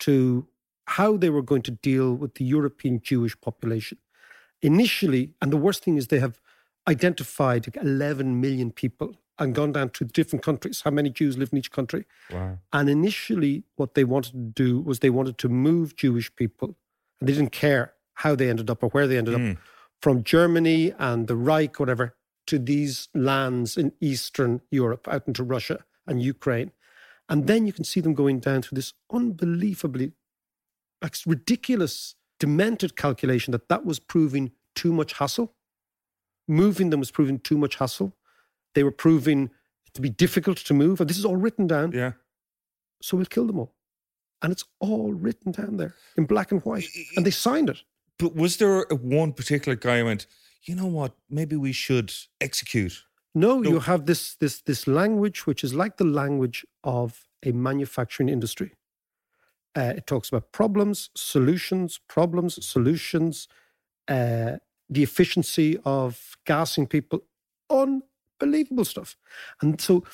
to 0.00 0.46
how 0.86 1.16
they 1.16 1.30
were 1.30 1.42
going 1.42 1.62
to 1.62 1.70
deal 1.70 2.14
with 2.14 2.34
the 2.34 2.44
European 2.44 3.00
Jewish 3.00 3.40
population. 3.40 3.98
Initially, 4.62 5.34
and 5.40 5.52
the 5.52 5.56
worst 5.56 5.84
thing 5.84 5.96
is 5.96 6.08
they 6.08 6.18
have 6.18 6.40
identified 6.88 7.74
11 7.80 8.40
million 8.40 8.70
people 8.72 9.16
and 9.38 9.54
gone 9.54 9.72
down 9.72 9.90
to 9.90 10.04
different 10.04 10.42
countries, 10.44 10.82
how 10.82 10.90
many 10.90 11.10
Jews 11.10 11.38
live 11.38 11.50
in 11.52 11.58
each 11.58 11.70
country. 11.70 12.06
Wow. 12.30 12.58
And 12.72 12.88
initially, 12.88 13.64
what 13.76 13.94
they 13.94 14.04
wanted 14.04 14.32
to 14.32 14.64
do 14.64 14.80
was 14.80 14.98
they 14.98 15.10
wanted 15.10 15.38
to 15.38 15.48
move 15.48 15.96
Jewish 15.96 16.34
people, 16.34 16.76
and 17.20 17.28
they 17.28 17.32
didn't 17.32 17.52
care 17.52 17.94
how 18.14 18.34
they 18.34 18.50
ended 18.50 18.70
up 18.70 18.82
or 18.82 18.90
where 18.90 19.06
they 19.06 19.18
ended 19.18 19.34
up, 19.34 19.40
hmm. 19.40 19.52
from 20.00 20.22
Germany 20.22 20.92
and 20.98 21.26
the 21.26 21.36
Reich, 21.36 21.80
whatever, 21.80 22.14
to 22.46 22.58
these 22.58 23.08
lands 23.14 23.76
in 23.76 23.92
Eastern 24.00 24.60
Europe, 24.70 25.08
out 25.08 25.26
into 25.26 25.42
Russia 25.42 25.84
and 26.06 26.22
Ukraine. 26.22 26.72
And 27.28 27.46
then 27.46 27.66
you 27.66 27.72
can 27.72 27.84
see 27.84 28.00
them 28.00 28.14
going 28.14 28.40
down 28.40 28.62
through 28.62 28.76
this 28.76 28.92
unbelievably 29.10 30.12
like, 31.02 31.16
ridiculous, 31.26 32.14
demented 32.38 32.96
calculation 32.96 33.52
that 33.52 33.68
that 33.68 33.84
was 33.84 33.98
proving 33.98 34.52
too 34.74 34.92
much 34.92 35.14
hassle. 35.14 35.54
Moving 36.48 36.90
them 36.90 37.00
was 37.00 37.10
proving 37.10 37.38
too 37.38 37.56
much 37.56 37.76
hassle. 37.76 38.16
They 38.74 38.82
were 38.82 38.92
proving 38.92 39.50
to 39.94 40.00
be 40.00 40.08
difficult 40.10 40.58
to 40.58 40.74
move. 40.74 41.00
And 41.00 41.08
this 41.08 41.18
is 41.18 41.24
all 41.24 41.36
written 41.36 41.66
down. 41.66 41.92
Yeah. 41.92 42.12
So 43.02 43.16
we'll 43.16 43.26
kill 43.26 43.46
them 43.46 43.58
all. 43.58 43.74
And 44.42 44.52
it's 44.52 44.64
all 44.80 45.12
written 45.12 45.52
down 45.52 45.76
there 45.76 45.94
in 46.16 46.24
black 46.24 46.50
and 46.52 46.60
white. 46.62 46.86
And 47.16 47.24
they 47.24 47.30
signed 47.30 47.68
it. 47.70 47.82
But 48.18 48.34
was 48.34 48.56
there 48.56 48.82
a, 48.90 48.94
one 48.94 49.32
particular 49.32 49.76
guy 49.76 49.98
who 50.00 50.06
went, 50.06 50.26
you 50.64 50.74
know 50.74 50.86
what? 50.86 51.12
Maybe 51.30 51.56
we 51.56 51.72
should 51.72 52.12
execute. 52.40 53.04
No, 53.34 53.58
No. 53.60 53.70
you 53.70 53.80
have 53.80 54.06
this 54.06 54.34
this 54.34 54.60
this 54.62 54.86
language 54.86 55.46
which 55.46 55.64
is 55.64 55.72
like 55.74 55.96
the 55.96 56.04
language 56.04 56.66
of 56.84 57.24
a 57.44 57.52
manufacturing 57.52 58.28
industry. 58.28 58.72
Uh, 59.74 59.94
it 59.96 60.06
talks 60.06 60.28
about 60.28 60.52
problems, 60.52 61.10
solutions, 61.16 61.98
problems, 62.08 62.64
solutions, 62.64 63.48
uh, 64.08 64.56
the 64.92 65.02
efficiency 65.02 65.78
of 65.84 66.36
gassing 66.46 66.86
people, 66.86 67.22
unbelievable 67.70 68.84
stuff. 68.84 69.16
And 69.60 69.80
so 69.80 70.04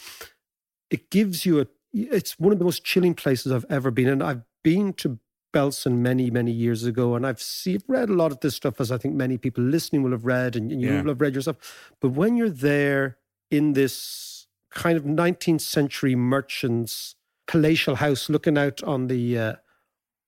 it 0.90 1.10
gives 1.10 1.44
you 1.46 1.60
a. 1.60 1.66
It's 1.92 2.38
one 2.38 2.52
of 2.52 2.58
the 2.58 2.64
most 2.64 2.84
chilling 2.84 3.14
places 3.14 3.50
I've 3.50 3.64
ever 3.70 3.90
been, 3.90 4.08
and 4.08 4.22
I've 4.22 4.42
been 4.62 4.92
to 4.94 5.18
Belsen 5.54 5.96
many, 5.98 6.30
many 6.30 6.52
years 6.52 6.84
ago, 6.84 7.14
and 7.14 7.26
I've 7.26 7.40
seen, 7.40 7.80
read 7.88 8.10
a 8.10 8.14
lot 8.14 8.30
of 8.30 8.40
this 8.40 8.54
stuff, 8.54 8.80
as 8.80 8.92
I 8.92 8.98
think 8.98 9.14
many 9.14 9.38
people 9.38 9.64
listening 9.64 10.02
will 10.02 10.10
have 10.10 10.26
read, 10.26 10.54
and 10.54 10.70
you 10.70 10.88
Yeah. 10.88 11.00
will 11.00 11.08
have 11.08 11.20
read 11.22 11.34
yourself. 11.34 11.56
But 12.00 12.10
when 12.10 12.36
you're 12.36 12.50
there 12.50 13.16
in 13.50 13.72
this 13.72 14.46
kind 14.70 14.98
of 14.98 15.04
19th 15.04 15.62
century 15.62 16.14
merchant's 16.14 17.16
palatial 17.46 17.96
house, 17.96 18.28
looking 18.28 18.58
out 18.58 18.82
on 18.82 19.06
the 19.06 19.38
uh, 19.38 19.54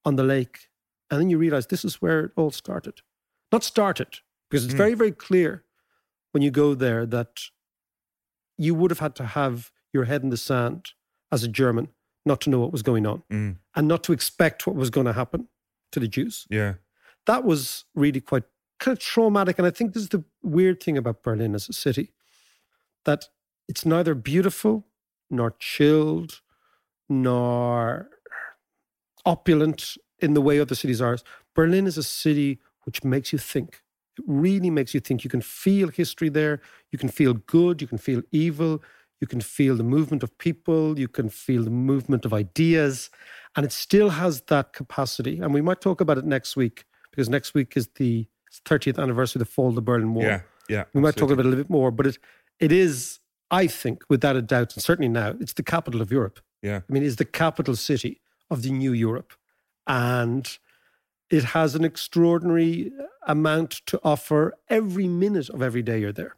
on 0.07 0.16
the 0.16 0.25
lake, 0.25 0.71
and 1.11 1.21
then 1.21 1.28
you 1.28 1.37
realize 1.37 1.66
this 1.66 1.85
is 1.85 2.00
where 2.00 2.21
it 2.25 2.33
all 2.37 2.50
started. 2.50 3.02
Not 3.52 3.62
started, 3.64 4.21
because 4.50 4.64
it's 4.64 4.75
very, 4.75 4.95
very 4.95 5.12
clear 5.12 5.64
when 6.33 6.42
you 6.42 6.50
go 6.50 6.75
there 6.75 7.07
that 7.07 7.40
you 8.59 8.75
would 8.75 8.90
have 8.90 8.99
had 8.99 9.14
to 9.16 9.25
have 9.25 9.71
your 9.92 10.04
head 10.04 10.23
in 10.23 10.30
the 10.30 10.37
sand 10.37 10.90
as 11.33 11.42
a 11.45 11.49
German 11.49 11.88
not 12.26 12.40
to 12.42 12.50
know 12.50 12.59
what 12.61 12.73
was 12.73 12.83
going 12.83 13.07
on 13.07 13.23
Mm. 13.30 13.57
and 13.75 13.88
not 13.88 14.04
to 14.04 14.12
expect 14.12 14.66
what 14.66 14.76
was 14.76 14.90
going 14.90 15.07
to 15.07 15.12
happen 15.14 15.49
to 15.92 16.00
the 16.00 16.09
Jews. 16.09 16.47
Yeah. 16.50 16.75
That 17.26 17.45
was 17.45 17.85
really 17.95 18.21
quite 18.21 18.45
kind 18.78 18.97
of 18.97 19.02
traumatic. 19.02 19.59
And 19.59 19.66
I 19.66 19.71
think 19.71 19.95
this 19.95 20.02
is 20.02 20.09
the 20.11 20.25
weird 20.42 20.83
thing 20.83 20.99
about 20.99 21.23
Berlin 21.23 21.54
as 21.54 21.69
a 21.69 21.73
city 21.73 22.12
that 23.04 23.28
it's 23.69 23.87
neither 23.87 24.14
beautiful 24.14 24.87
nor 25.30 25.54
chilled 25.59 26.40
nor 27.09 28.09
opulent 29.25 29.97
in 30.19 30.35
the 30.35 30.40
way 30.40 30.61
other 30.61 30.75
cities 30.75 31.00
are. 31.00 31.19
Berlin 31.54 31.87
is 31.87 31.97
a 31.99 32.02
city 32.02 32.61
which 32.85 33.04
makes 33.04 33.33
you 33.33 33.38
think. 33.38 33.83
Really 34.27 34.71
makes 34.71 34.95
you 34.95 35.00
think. 35.00 35.25
You 35.25 35.31
can 35.31 35.41
feel 35.41 35.89
history 35.89 36.29
there. 36.29 36.61
You 36.91 36.99
can 36.99 37.09
feel 37.09 37.35
good. 37.35 37.81
You 37.81 37.89
can 37.89 37.99
feel 37.99 38.23
evil. 38.33 38.83
You 39.21 39.27
can 39.27 39.41
feel 39.41 39.77
the 39.77 39.85
movement 39.85 40.23
of 40.23 40.37
people. 40.39 40.99
You 40.99 41.09
can 41.09 41.29
feel 41.29 41.65
the 41.65 41.71
movement 41.71 42.25
of 42.25 42.33
ideas. 42.33 43.11
And 43.57 43.67
it 43.67 43.73
still 43.73 44.11
has 44.11 44.43
that 44.43 44.73
capacity. 44.73 45.41
And 45.41 45.53
we 45.53 45.61
might 45.61 45.81
talk 45.81 46.00
about 46.00 46.19
it 46.19 46.25
next 46.25 46.57
week 46.57 46.85
because 47.11 47.29
next 47.29 47.53
week 47.55 47.77
is 47.77 47.89
the 47.97 48.27
30th 48.65 48.99
anniversary 48.99 49.41
of 49.41 49.47
the 49.47 49.53
fall 49.53 49.69
of 49.69 49.75
the 49.75 49.83
Berlin 49.83 50.15
Wall. 50.15 50.25
Yeah, 50.25 50.41
yeah. 50.69 50.85
We 50.95 51.00
might 51.00 51.17
talk 51.17 51.31
about 51.31 51.45
it 51.45 51.47
a 51.47 51.50
little 51.50 51.65
bit 51.65 51.71
more, 51.71 51.91
but 51.91 52.07
it 52.07 52.19
it 52.61 52.71
is, 52.71 53.19
I 53.50 53.67
think, 53.67 54.05
without 54.09 54.37
a 54.37 54.43
doubt, 54.43 54.75
and 54.75 54.83
certainly 54.83 55.09
now, 55.09 55.35
it's 55.41 55.55
the 55.55 55.62
capital 55.62 56.00
of 56.00 56.12
Europe. 56.12 56.41
Yeah. 56.62 56.81
I 56.89 56.93
mean, 56.93 57.03
it's 57.03 57.17
the 57.17 57.25
capital 57.25 57.75
city 57.75 58.21
of 58.50 58.62
the 58.62 58.71
new 58.71 58.93
Europe. 58.93 59.33
And 59.87 60.47
it 61.30 61.44
has 61.44 61.75
an 61.75 61.84
extraordinary 61.84 62.92
amount 63.26 63.82
to 63.87 64.00
offer 64.02 64.54
every 64.68 65.08
minute 65.08 65.49
of 65.49 65.62
every 65.62 65.82
day 65.82 66.00
you're 66.00 66.12
there. 66.12 66.37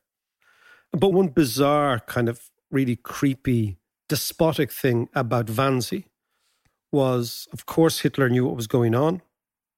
But 0.93 1.13
one 1.13 1.29
bizarre, 1.29 2.01
kind 2.01 2.29
of 2.29 2.51
really 2.71 2.97
creepy, 2.97 3.79
despotic 4.09 4.71
thing 4.71 5.09
about 5.15 5.47
Wannsee 5.47 6.05
was, 6.91 7.49
of 7.53 7.65
course, 7.65 8.01
Hitler 8.01 8.29
knew 8.29 8.45
what 8.45 8.57
was 8.57 8.67
going 8.67 8.95
on. 8.95 9.23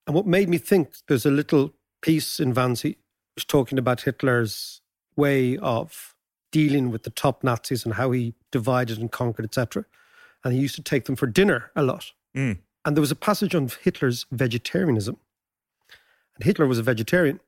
And 0.07 0.15
what 0.15 0.27
made 0.27 0.49
me 0.49 0.59
think 0.59 0.95
there's 1.07 1.25
a 1.25 1.31
little 1.31 1.73
piece 2.03 2.41
in 2.41 2.53
Wannsee 2.53 2.97
talking 3.47 3.79
about 3.79 4.03
Hitler's 4.03 4.83
way 5.17 5.57
of 5.59 6.15
dealing 6.51 6.91
with 6.91 7.05
the 7.05 7.11
top 7.11 7.43
Nazis 7.43 7.85
and 7.85 7.95
how 7.95 8.11
he 8.11 8.35
divided 8.53 8.99
and 8.99 9.11
conquered, 9.11 9.45
etc. 9.45 9.85
And 10.45 10.53
he 10.53 10.61
used 10.61 10.75
to 10.77 10.83
take 10.83 11.05
them 11.07 11.17
for 11.17 11.27
dinner 11.27 11.71
a 11.75 11.83
lot. 11.83 12.13
Mm. 12.37 12.59
And 12.85 12.97
there 12.97 13.01
was 13.01 13.11
a 13.11 13.17
passage 13.17 13.55
on 13.55 13.71
Hitler's 13.83 14.27
vegetarianism. 14.31 15.17
And 16.37 16.45
Hitler 16.45 16.67
was 16.67 16.79
a 16.79 16.83
vegetarian. 16.83 17.41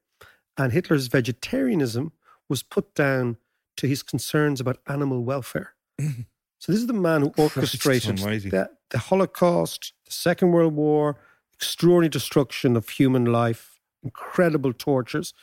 And 0.56 0.72
Hitler's 0.72 1.08
vegetarianism 1.08 2.12
was 2.48 2.62
put 2.62 2.94
down 2.94 3.36
to 3.76 3.86
his 3.86 4.02
concerns 4.02 4.60
about 4.60 4.78
animal 4.86 5.22
welfare. 5.22 5.74
so 6.00 6.72
this 6.72 6.80
is 6.80 6.86
the 6.86 6.92
man 6.92 7.22
who 7.22 7.32
orchestrated 7.36 8.18
the, 8.18 8.70
the 8.90 8.98
Holocaust, 8.98 9.92
the 10.06 10.12
Second 10.12 10.52
World 10.52 10.74
War, 10.74 11.18
extraordinary 11.52 12.08
destruction 12.08 12.76
of 12.76 12.88
human 12.88 13.26
life, 13.26 13.80
incredible 14.02 14.72
tortures, 14.72 15.34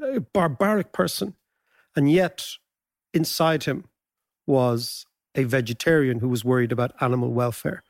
a 0.00 0.20
barbaric 0.20 0.92
person. 0.92 1.34
And 1.96 2.10
yet, 2.10 2.46
inside 3.12 3.64
him 3.64 3.84
was 4.46 5.06
a 5.34 5.44
vegetarian 5.44 6.20
who 6.20 6.28
was 6.28 6.44
worried 6.44 6.72
about 6.72 6.92
animal 7.00 7.32
welfare. 7.32 7.82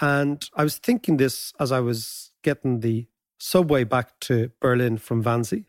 And 0.00 0.42
I 0.54 0.64
was 0.64 0.78
thinking 0.78 1.18
this 1.18 1.52
as 1.60 1.70
I 1.72 1.80
was 1.80 2.32
getting 2.42 2.80
the 2.80 3.06
subway 3.38 3.84
back 3.84 4.18
to 4.20 4.50
Berlin 4.60 4.98
from 4.98 5.22
Wannsee. 5.22 5.66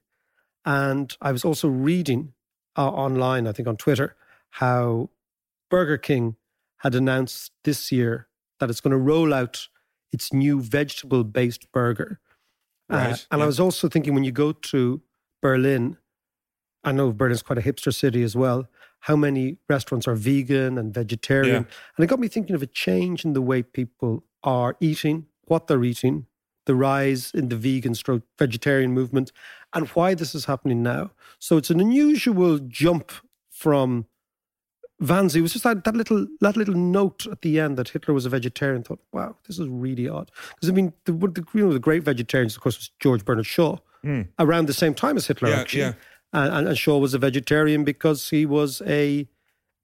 And 0.65 1.15
I 1.21 1.31
was 1.31 1.43
also 1.43 1.67
reading 1.67 2.33
uh, 2.77 2.89
online, 2.89 3.47
I 3.47 3.51
think 3.51 3.67
on 3.67 3.77
Twitter, 3.77 4.15
how 4.51 5.09
Burger 5.69 5.97
King 5.97 6.35
had 6.77 6.95
announced 6.95 7.51
this 7.63 7.91
year 7.91 8.27
that 8.59 8.69
it's 8.69 8.81
going 8.81 8.91
to 8.91 8.97
roll 8.97 9.33
out 9.33 9.67
its 10.11 10.31
new 10.31 10.61
vegetable 10.61 11.23
based 11.23 11.71
burger. 11.71 12.19
Uh, 12.91 12.95
Right, 12.95 13.27
and 13.31 13.41
I 13.41 13.45
was 13.45 13.59
also 13.59 13.88
thinking 13.88 14.13
when 14.13 14.23
you 14.23 14.31
go 14.31 14.51
to 14.51 15.01
Berlin, 15.41 15.97
I 16.83 16.91
know 16.91 17.11
Berlin's 17.11 17.43
quite 17.43 17.59
a 17.59 17.61
hipster 17.61 17.93
city 17.93 18.23
as 18.23 18.35
well, 18.35 18.67
how 19.01 19.15
many 19.15 19.58
restaurants 19.67 20.08
are 20.08 20.15
vegan 20.15 20.77
and 20.77 20.93
vegetarian. 20.93 21.67
And 21.98 22.03
it 22.03 22.08
got 22.08 22.20
me 22.20 22.27
thinking 22.27 22.55
of 22.55 22.62
a 22.62 22.67
change 22.67 23.25
in 23.25 23.34
the 23.34 23.41
way 23.41 23.63
people 23.63 24.24
are 24.43 24.77
eating, 24.79 25.25
what 25.46 25.67
they're 25.67 25.84
eating, 25.84 26.27
the 26.65 26.75
rise 26.75 27.31
in 27.34 27.50
the 27.50 27.55
vegan 27.55 27.96
stroke 27.96 28.24
vegetarian 28.38 28.91
movement, 28.93 29.31
and 29.74 29.88
why 29.89 30.13
this 30.13 30.36
is 30.36 30.46
happening 30.46 30.84
now. 30.84 31.12
So 31.39 31.58
it's 31.58 31.72
an 31.72 31.79
unusual 31.79 32.60
jump 32.60 33.12
from 33.50 34.05
Wannsee. 35.01 35.38
It 35.38 35.41
was 35.41 35.53
just 35.53 35.63
that, 35.63 35.84
that 35.84 35.96
little 35.96 36.27
that 36.41 36.55
little 36.55 36.75
note 36.75 37.25
at 37.25 37.41
the 37.41 37.60
end 37.60 37.77
that 37.77 37.89
Hitler 37.89 38.13
was 38.13 38.27
a 38.27 38.29
vegetarian. 38.29 38.84
Thought, 38.84 39.00
wow, 39.12 39.36
this 39.48 39.58
is 39.58 39.67
really 39.67 40.08
odd. 40.08 40.29
Because 40.55 40.70
I 40.70 40.74
mean, 40.74 40.93
the, 41.05 41.13
the 41.13 41.43
you 41.53 41.65
know 41.65 41.74
the 41.74 41.79
great 41.79 42.03
vegetarians, 42.03 42.55
of 42.55 42.62
course, 42.62 42.77
was 42.77 42.91
George 43.00 43.25
Bernard 43.25 43.48
Shaw, 43.48 43.77
hmm. 44.03 44.22
around 44.38 44.67
the 44.67 44.74
same 44.74 44.93
time 44.93 45.17
as 45.17 45.25
Hitler. 45.25 45.50
Yeah, 45.50 45.60
actually. 45.60 45.81
yeah. 45.81 45.93
And, 46.33 46.53
and, 46.53 46.67
and 46.69 46.77
Shaw 46.77 46.97
was 46.97 47.13
a 47.13 47.19
vegetarian 47.19 47.83
because 47.83 48.29
he 48.29 48.45
was 48.45 48.81
a 48.85 49.27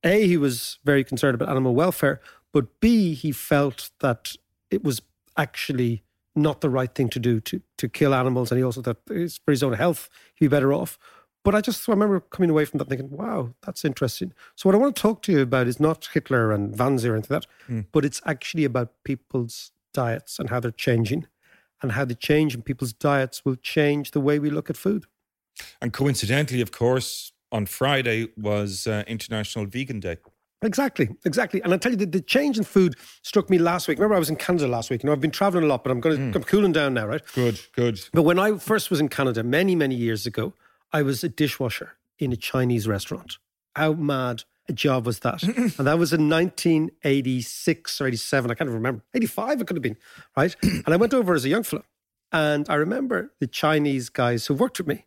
a 0.03 0.27
he 0.27 0.37
was 0.37 0.79
very 0.83 1.03
concerned 1.03 1.35
about 1.35 1.49
animal 1.49 1.75
welfare, 1.75 2.21
but 2.53 2.79
b 2.79 3.13
he 3.13 3.31
felt 3.31 3.89
that 3.99 4.35
it 4.69 4.83
was 4.83 5.01
actually 5.35 6.03
not 6.35 6.61
the 6.61 6.69
right 6.69 6.93
thing 6.93 7.09
to 7.09 7.19
do 7.19 7.39
to 7.41 7.61
to 7.77 7.89
kill 7.89 8.13
animals, 8.13 8.51
and 8.51 8.57
he 8.57 8.63
also 8.63 8.81
thought 8.81 8.97
it's 9.09 9.37
for 9.37 9.51
his 9.51 9.63
own 9.63 9.73
health 9.73 10.09
he'd 10.35 10.45
be 10.45 10.49
better 10.49 10.71
off. 10.73 10.97
But 11.43 11.55
I 11.55 11.61
just 11.61 11.87
I 11.87 11.91
remember 11.93 12.19
coming 12.19 12.49
away 12.49 12.65
from 12.65 12.77
that 12.79 12.89
thinking, 12.89 13.09
wow, 13.09 13.53
that's 13.65 13.85
interesting. 13.85 14.33
So 14.55 14.67
what 14.67 14.75
I 14.75 14.77
want 14.77 14.95
to 14.95 15.01
talk 15.01 15.21
to 15.23 15.31
you 15.31 15.41
about 15.41 15.67
is 15.67 15.79
not 15.79 16.09
Hitler 16.13 16.51
and 16.51 16.75
Wannsee 16.75 17.09
or 17.09 17.13
anything 17.13 17.35
like 17.35 17.43
that, 17.43 17.47
hmm. 17.67 17.81
but 17.91 18.05
it's 18.05 18.21
actually 18.25 18.65
about 18.65 18.91
people's 19.03 19.71
diets 19.93 20.39
and 20.39 20.49
how 20.49 20.59
they're 20.59 20.71
changing, 20.71 21.25
and 21.81 21.93
how 21.93 22.05
the 22.05 22.15
change 22.15 22.53
in 22.53 22.61
people's 22.61 22.93
diets 22.93 23.43
will 23.45 23.55
change 23.55 24.11
the 24.11 24.21
way 24.21 24.39
we 24.39 24.49
look 24.49 24.69
at 24.69 24.77
food. 24.77 25.05
And 25.81 25.93
coincidentally, 25.93 26.61
of 26.61 26.71
course, 26.71 27.31
on 27.51 27.65
Friday 27.65 28.27
was 28.37 28.87
uh, 28.87 29.03
International 29.07 29.65
Vegan 29.65 29.99
Day. 29.99 30.17
Exactly, 30.63 31.09
exactly. 31.23 31.61
And 31.61 31.73
I 31.73 31.77
tell 31.77 31.91
you, 31.91 31.97
the, 31.97 32.07
the 32.07 32.21
change 32.21 32.57
in 32.57 32.63
food 32.63 32.95
struck 33.21 33.49
me 33.49 33.59
last 33.59 33.87
week. 33.87 33.99
Remember, 33.99 34.15
I 34.15 34.19
was 34.19 34.29
in 34.29 34.37
Canada 34.37 34.67
last 34.67 34.89
week. 34.89 35.03
You 35.03 35.07
know, 35.07 35.13
I've 35.13 35.21
been 35.21 35.29
traveling 35.31 35.63
a 35.63 35.67
lot, 35.67 35.83
but 35.83 35.91
I'm 35.91 35.99
going 35.99 36.31
to, 36.31 36.37
I'm 36.37 36.43
cooling 36.43 36.71
down 36.71 36.95
now, 36.95 37.05
right? 37.05 37.21
Good, 37.35 37.61
good. 37.73 37.99
But 38.11 38.23
when 38.23 38.39
I 38.39 38.57
first 38.57 38.89
was 38.89 38.99
in 38.99 39.07
Canada 39.07 39.43
many, 39.43 39.75
many 39.75 39.93
years 39.93 40.25
ago, 40.25 40.53
I 40.91 41.03
was 41.03 41.23
a 41.23 41.29
dishwasher 41.29 41.97
in 42.17 42.31
a 42.31 42.35
Chinese 42.35 42.87
restaurant. 42.87 43.37
How 43.75 43.93
mad 43.93 44.45
a 44.67 44.73
job 44.73 45.05
was 45.05 45.19
that? 45.19 45.43
and 45.43 45.87
that 45.87 45.99
was 45.99 46.11
in 46.11 46.27
1986 46.27 48.01
or 48.01 48.07
87. 48.07 48.49
I 48.49 48.53
can't 48.55 48.67
even 48.67 48.75
remember. 48.75 49.03
85 49.13 49.61
it 49.61 49.67
could 49.67 49.77
have 49.77 49.83
been, 49.83 49.97
right? 50.35 50.55
and 50.63 50.87
I 50.87 50.95
went 50.95 51.13
over 51.13 51.35
as 51.35 51.45
a 51.45 51.49
young 51.49 51.63
fellow. 51.63 51.83
And 52.31 52.67
I 52.67 52.75
remember 52.75 53.31
the 53.39 53.47
Chinese 53.47 54.09
guys 54.09 54.47
who 54.47 54.55
worked 54.55 54.79
with 54.79 54.87
me. 54.87 55.05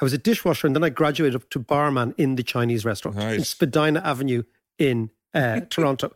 I 0.00 0.04
was 0.04 0.12
a 0.12 0.18
dishwasher 0.18 0.66
and 0.66 0.74
then 0.74 0.82
I 0.84 0.88
graduated 0.88 1.36
up 1.36 1.48
to 1.50 1.58
barman 1.58 2.14
in 2.18 2.36
the 2.36 2.42
Chinese 2.42 2.84
restaurant 2.84 3.16
in 3.18 3.44
Spadina 3.44 4.00
Avenue 4.04 4.42
in 4.78 5.10
uh, 5.34 5.60
Toronto. 5.70 6.12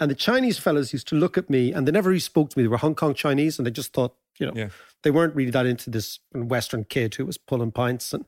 And 0.00 0.10
the 0.10 0.14
Chinese 0.16 0.58
fellas 0.58 0.92
used 0.92 1.06
to 1.08 1.14
look 1.14 1.38
at 1.38 1.48
me 1.48 1.72
and 1.72 1.86
they 1.86 1.92
never 1.92 2.08
really 2.10 2.20
spoke 2.20 2.50
to 2.50 2.58
me. 2.58 2.64
They 2.64 2.68
were 2.68 2.76
Hong 2.78 2.94
Kong 2.94 3.14
Chinese 3.14 3.58
and 3.58 3.66
they 3.66 3.70
just 3.70 3.92
thought, 3.92 4.14
you 4.38 4.46
know, 4.46 4.52
Yeah. 4.54 4.68
they 5.02 5.10
weren't 5.10 5.34
really 5.34 5.50
that 5.52 5.66
into 5.66 5.90
this 5.90 6.18
Western 6.34 6.84
kid 6.84 7.14
who 7.14 7.24
was 7.24 7.38
pulling 7.38 7.70
pints 7.70 8.12
and 8.12 8.24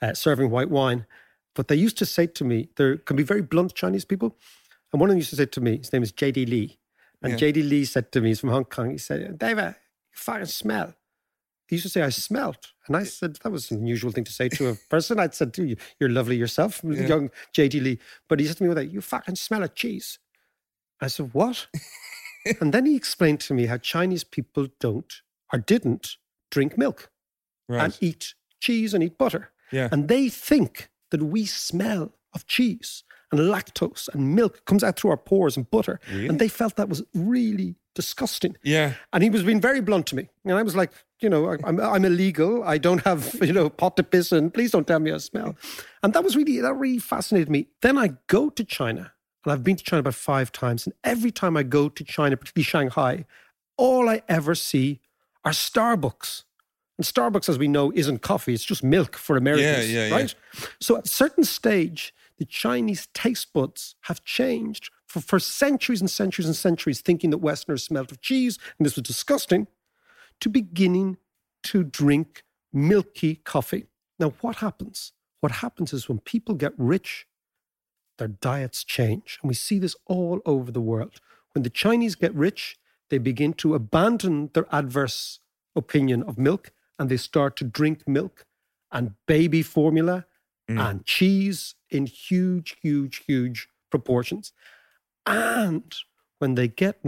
uh, 0.00 0.14
serving 0.14 0.50
white 0.50 0.70
wine. 0.70 1.06
But 1.54 1.68
they 1.68 1.74
used 1.76 1.98
to 1.98 2.06
say 2.06 2.26
to 2.26 2.44
me, 2.44 2.68
there 2.76 2.96
can 2.96 3.16
be 3.16 3.22
very 3.24 3.42
blunt 3.42 3.74
Chinese 3.74 4.04
people. 4.04 4.36
And 4.92 5.00
one 5.00 5.10
of 5.10 5.12
them 5.12 5.18
used 5.18 5.30
to 5.30 5.36
say 5.36 5.46
to 5.46 5.60
me, 5.60 5.78
his 5.78 5.92
name 5.92 6.02
is 6.02 6.12
JD 6.12 6.48
Lee. 6.48 6.78
And 7.20 7.34
JD 7.34 7.68
Lee 7.68 7.84
said 7.84 8.10
to 8.12 8.20
me, 8.20 8.28
he's 8.28 8.40
from 8.40 8.50
Hong 8.50 8.64
Kong, 8.64 8.90
he 8.90 8.98
said, 8.98 9.38
David, 9.38 9.64
you 9.66 9.74
fucking 10.12 10.46
smell. 10.46 10.94
He 11.68 11.76
used 11.76 11.84
to 11.84 11.90
say, 11.90 12.02
I 12.02 12.08
smelt. 12.08 12.72
And 12.86 12.96
I 12.96 13.04
said, 13.04 13.36
that 13.42 13.50
was 13.52 13.70
an 13.70 13.78
unusual 13.78 14.10
thing 14.10 14.24
to 14.24 14.32
say 14.32 14.48
to 14.50 14.68
a 14.70 14.74
person. 14.90 15.20
I'd 15.20 15.34
said, 15.34 15.52
to 15.54 15.64
you, 15.64 15.76
you're 16.00 16.08
lovely 16.08 16.36
yourself, 16.36 16.82
young 16.82 17.30
JD 17.56 17.82
Lee. 17.82 17.98
But 18.28 18.40
he 18.40 18.46
said 18.46 18.56
to 18.56 18.62
me 18.62 18.68
with 18.70 18.78
that, 18.78 18.90
you 18.90 19.00
fucking 19.00 19.36
smell 19.36 19.62
of 19.62 19.74
cheese. 19.74 20.18
I 21.00 21.08
said, 21.08 21.30
what? 21.34 21.66
and 22.60 22.72
then 22.72 22.86
he 22.86 22.96
explained 22.96 23.40
to 23.40 23.54
me 23.54 23.66
how 23.66 23.76
Chinese 23.76 24.24
people 24.24 24.68
don't 24.80 25.12
or 25.52 25.58
didn't 25.58 26.16
drink 26.50 26.76
milk 26.78 27.10
Right. 27.68 27.84
and 27.84 27.98
eat 28.00 28.34
cheese 28.60 28.94
and 28.94 29.04
eat 29.04 29.18
butter. 29.18 29.50
Yeah. 29.70 29.90
And 29.92 30.08
they 30.08 30.30
think 30.30 30.88
that 31.10 31.22
we 31.22 31.44
smell 31.44 32.14
of 32.34 32.46
cheese 32.46 33.04
and 33.30 33.40
lactose 33.40 34.08
and 34.14 34.34
milk 34.34 34.64
comes 34.64 34.82
out 34.82 34.98
through 34.98 35.10
our 35.10 35.18
pores 35.18 35.54
and 35.58 35.70
butter. 35.70 36.00
And 36.08 36.38
they 36.38 36.48
felt 36.48 36.76
that 36.76 36.88
was 36.88 37.02
really 37.14 37.74
disgusting. 37.94 38.56
yeah. 38.62 38.94
And 39.12 39.22
he 39.22 39.28
was 39.28 39.42
being 39.42 39.60
very 39.60 39.82
blunt 39.82 40.06
to 40.06 40.16
me. 40.16 40.30
And 40.46 40.54
I 40.54 40.62
was 40.62 40.74
like, 40.74 40.92
you 41.20 41.28
know, 41.28 41.56
I'm, 41.64 41.80
I'm 41.80 42.04
illegal. 42.04 42.62
I 42.64 42.78
don't 42.78 43.02
have, 43.04 43.34
you 43.42 43.52
know, 43.52 43.68
pot 43.68 43.96
to 43.96 44.02
piss 44.02 44.32
in. 44.32 44.50
Please 44.50 44.70
don't 44.70 44.86
tell 44.86 45.00
me 45.00 45.12
I 45.12 45.18
smell. 45.18 45.56
And 46.02 46.12
that 46.12 46.24
was 46.24 46.36
really, 46.36 46.60
that 46.60 46.74
really 46.74 46.98
fascinated 46.98 47.50
me. 47.50 47.68
Then 47.82 47.98
I 47.98 48.14
go 48.26 48.50
to 48.50 48.64
China 48.64 49.12
and 49.44 49.52
I've 49.52 49.64
been 49.64 49.76
to 49.76 49.84
China 49.84 50.00
about 50.00 50.14
five 50.14 50.52
times. 50.52 50.86
And 50.86 50.94
every 51.04 51.30
time 51.30 51.56
I 51.56 51.62
go 51.62 51.88
to 51.88 52.04
China, 52.04 52.36
particularly 52.36 52.64
Shanghai, 52.64 53.24
all 53.76 54.08
I 54.08 54.22
ever 54.28 54.54
see 54.54 55.00
are 55.44 55.52
Starbucks. 55.52 56.44
And 56.98 57.06
Starbucks, 57.06 57.48
as 57.48 57.58
we 57.58 57.68
know, 57.68 57.92
isn't 57.94 58.22
coffee. 58.22 58.54
It's 58.54 58.64
just 58.64 58.82
milk 58.82 59.16
for 59.16 59.36
Americans, 59.36 59.90
yeah, 59.90 60.08
yeah. 60.08 60.14
right? 60.14 60.34
So 60.80 60.96
at 60.96 61.06
a 61.06 61.08
certain 61.08 61.44
stage, 61.44 62.12
the 62.38 62.44
Chinese 62.44 63.08
taste 63.14 63.52
buds 63.52 63.94
have 64.02 64.24
changed 64.24 64.90
for, 65.06 65.20
for 65.20 65.38
centuries 65.38 66.00
and 66.00 66.10
centuries 66.10 66.46
and 66.46 66.56
centuries, 66.56 67.00
thinking 67.00 67.30
that 67.30 67.38
Westerners 67.38 67.84
smelled 67.84 68.12
of 68.12 68.20
cheese, 68.20 68.58
and 68.78 68.86
this 68.86 68.96
was 68.96 69.04
disgusting, 69.04 69.66
to 70.40 70.48
beginning 70.48 71.16
to 71.64 71.82
drink 71.82 72.44
milky 72.72 73.36
coffee. 73.36 73.86
Now, 74.18 74.34
what 74.40 74.56
happens? 74.56 75.12
What 75.40 75.52
happens 75.52 75.92
is 75.92 76.08
when 76.08 76.18
people 76.18 76.54
get 76.54 76.72
rich, 76.76 77.26
their 78.18 78.28
diets 78.28 78.84
change. 78.84 79.38
And 79.42 79.48
we 79.48 79.54
see 79.54 79.78
this 79.78 79.96
all 80.06 80.40
over 80.44 80.70
the 80.70 80.80
world. 80.80 81.20
When 81.52 81.62
the 81.62 81.70
Chinese 81.70 82.14
get 82.14 82.34
rich, 82.34 82.76
they 83.10 83.18
begin 83.18 83.52
to 83.54 83.74
abandon 83.74 84.50
their 84.52 84.66
adverse 84.74 85.40
opinion 85.74 86.22
of 86.24 86.38
milk 86.38 86.72
and 86.98 87.08
they 87.08 87.16
start 87.16 87.56
to 87.56 87.64
drink 87.64 88.06
milk 88.06 88.44
and 88.90 89.14
baby 89.26 89.62
formula 89.62 90.26
mm. 90.68 90.78
and 90.78 91.06
cheese 91.06 91.74
in 91.90 92.06
huge, 92.06 92.76
huge, 92.82 93.22
huge 93.26 93.68
proportions. 93.90 94.52
And 95.24 95.94
when 96.38 96.54
they 96.54 96.68
get 96.68 97.00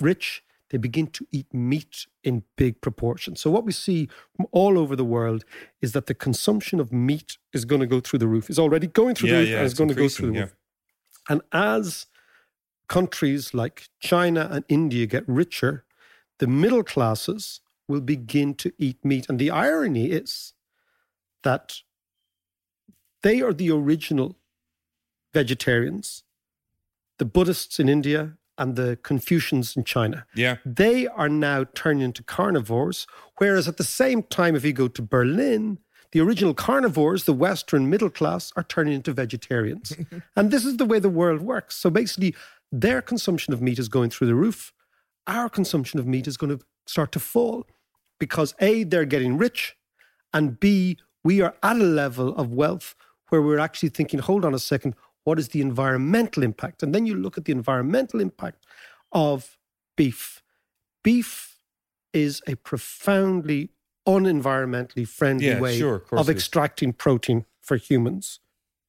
rich, 0.00 0.42
they 0.74 0.78
begin 0.78 1.06
to 1.06 1.24
eat 1.30 1.54
meat 1.54 2.08
in 2.24 2.42
big 2.56 2.80
proportions. 2.80 3.40
So, 3.40 3.48
what 3.48 3.64
we 3.64 3.70
see 3.70 4.08
from 4.36 4.48
all 4.50 4.76
over 4.76 4.96
the 4.96 5.04
world 5.04 5.44
is 5.80 5.92
that 5.92 6.06
the 6.06 6.14
consumption 6.14 6.80
of 6.80 6.92
meat 6.92 7.38
is 7.52 7.64
going 7.64 7.80
to 7.80 7.86
go 7.86 8.00
through 8.00 8.18
the 8.18 8.26
roof. 8.26 8.50
It's 8.50 8.58
already 8.58 8.88
going 8.88 9.14
through 9.14 9.28
Yeah, 9.28 9.34
the 9.34 9.40
roof 9.42 9.48
yeah, 9.50 9.56
and 9.58 9.64
it's 9.66 9.72
it's 9.74 9.78
going 9.78 9.90
to 9.90 9.94
go 9.94 10.08
through 10.08 10.32
the 10.32 10.40
roof. 10.40 10.56
And 11.28 11.42
as 11.52 12.06
countries 12.88 13.54
like 13.54 13.88
China 14.00 14.48
and 14.50 14.64
India 14.68 15.06
get 15.06 15.22
richer, 15.28 15.84
the 16.40 16.48
middle 16.48 16.82
classes 16.82 17.60
will 17.86 18.00
begin 18.00 18.54
to 18.54 18.72
eat 18.76 19.04
meat. 19.04 19.26
And 19.28 19.38
the 19.38 19.52
irony 19.52 20.06
is 20.06 20.54
that 21.44 21.82
they 23.22 23.40
are 23.42 23.52
the 23.52 23.70
original 23.70 24.38
vegetarians, 25.32 26.24
the 27.18 27.24
Buddhists 27.24 27.78
in 27.78 27.88
India 27.88 28.38
and 28.58 28.76
the 28.76 28.98
Confucians 29.02 29.76
in 29.76 29.84
China. 29.84 30.26
Yeah. 30.34 30.56
They 30.64 31.06
are 31.06 31.28
now 31.28 31.64
turning 31.74 32.02
into 32.02 32.22
carnivores, 32.22 33.06
whereas 33.38 33.68
at 33.68 33.76
the 33.76 33.84
same 33.84 34.22
time, 34.22 34.54
if 34.54 34.64
you 34.64 34.72
go 34.72 34.88
to 34.88 35.02
Berlin, 35.02 35.78
the 36.12 36.20
original 36.20 36.54
carnivores, 36.54 37.24
the 37.24 37.32
Western 37.32 37.90
middle 37.90 38.10
class, 38.10 38.52
are 38.56 38.62
turning 38.62 38.94
into 38.94 39.12
vegetarians. 39.12 39.92
and 40.36 40.50
this 40.50 40.64
is 40.64 40.76
the 40.76 40.84
way 40.84 40.98
the 40.98 41.08
world 41.08 41.40
works. 41.40 41.74
So 41.76 41.90
basically, 41.90 42.34
their 42.70 43.02
consumption 43.02 43.52
of 43.52 43.60
meat 43.60 43.78
is 43.78 43.88
going 43.88 44.10
through 44.10 44.28
the 44.28 44.34
roof. 44.34 44.72
Our 45.26 45.48
consumption 45.48 45.98
of 45.98 46.06
meat 46.06 46.26
is 46.26 46.36
going 46.36 46.56
to 46.56 46.64
start 46.86 47.12
to 47.12 47.20
fall 47.20 47.66
because 48.20 48.54
A, 48.60 48.84
they're 48.84 49.04
getting 49.04 49.36
rich, 49.36 49.76
and 50.32 50.58
B, 50.58 50.98
we 51.24 51.40
are 51.40 51.54
at 51.62 51.76
a 51.76 51.80
level 51.80 52.34
of 52.36 52.52
wealth 52.52 52.94
where 53.30 53.42
we're 53.42 53.58
actually 53.58 53.88
thinking, 53.88 54.20
hold 54.20 54.44
on 54.44 54.54
a 54.54 54.58
second, 54.58 54.94
what 55.24 55.38
is 55.38 55.48
the 55.48 55.60
environmental 55.60 56.42
impact? 56.42 56.82
And 56.82 56.94
then 56.94 57.06
you 57.06 57.14
look 57.14 57.36
at 57.36 57.44
the 57.44 57.52
environmental 57.52 58.20
impact 58.20 58.64
of 59.12 59.58
beef. 59.96 60.42
Beef 61.02 61.58
is 62.12 62.42
a 62.46 62.54
profoundly 62.56 63.70
unenvironmentally 64.06 65.08
friendly 65.08 65.46
Yeah, 65.46 65.60
way 65.60 65.78
sure, 65.78 66.04
of 66.12 66.20
of 66.20 66.30
extracting 66.30 66.92
protein 66.92 67.46
for 67.60 67.76
humans. 67.76 68.40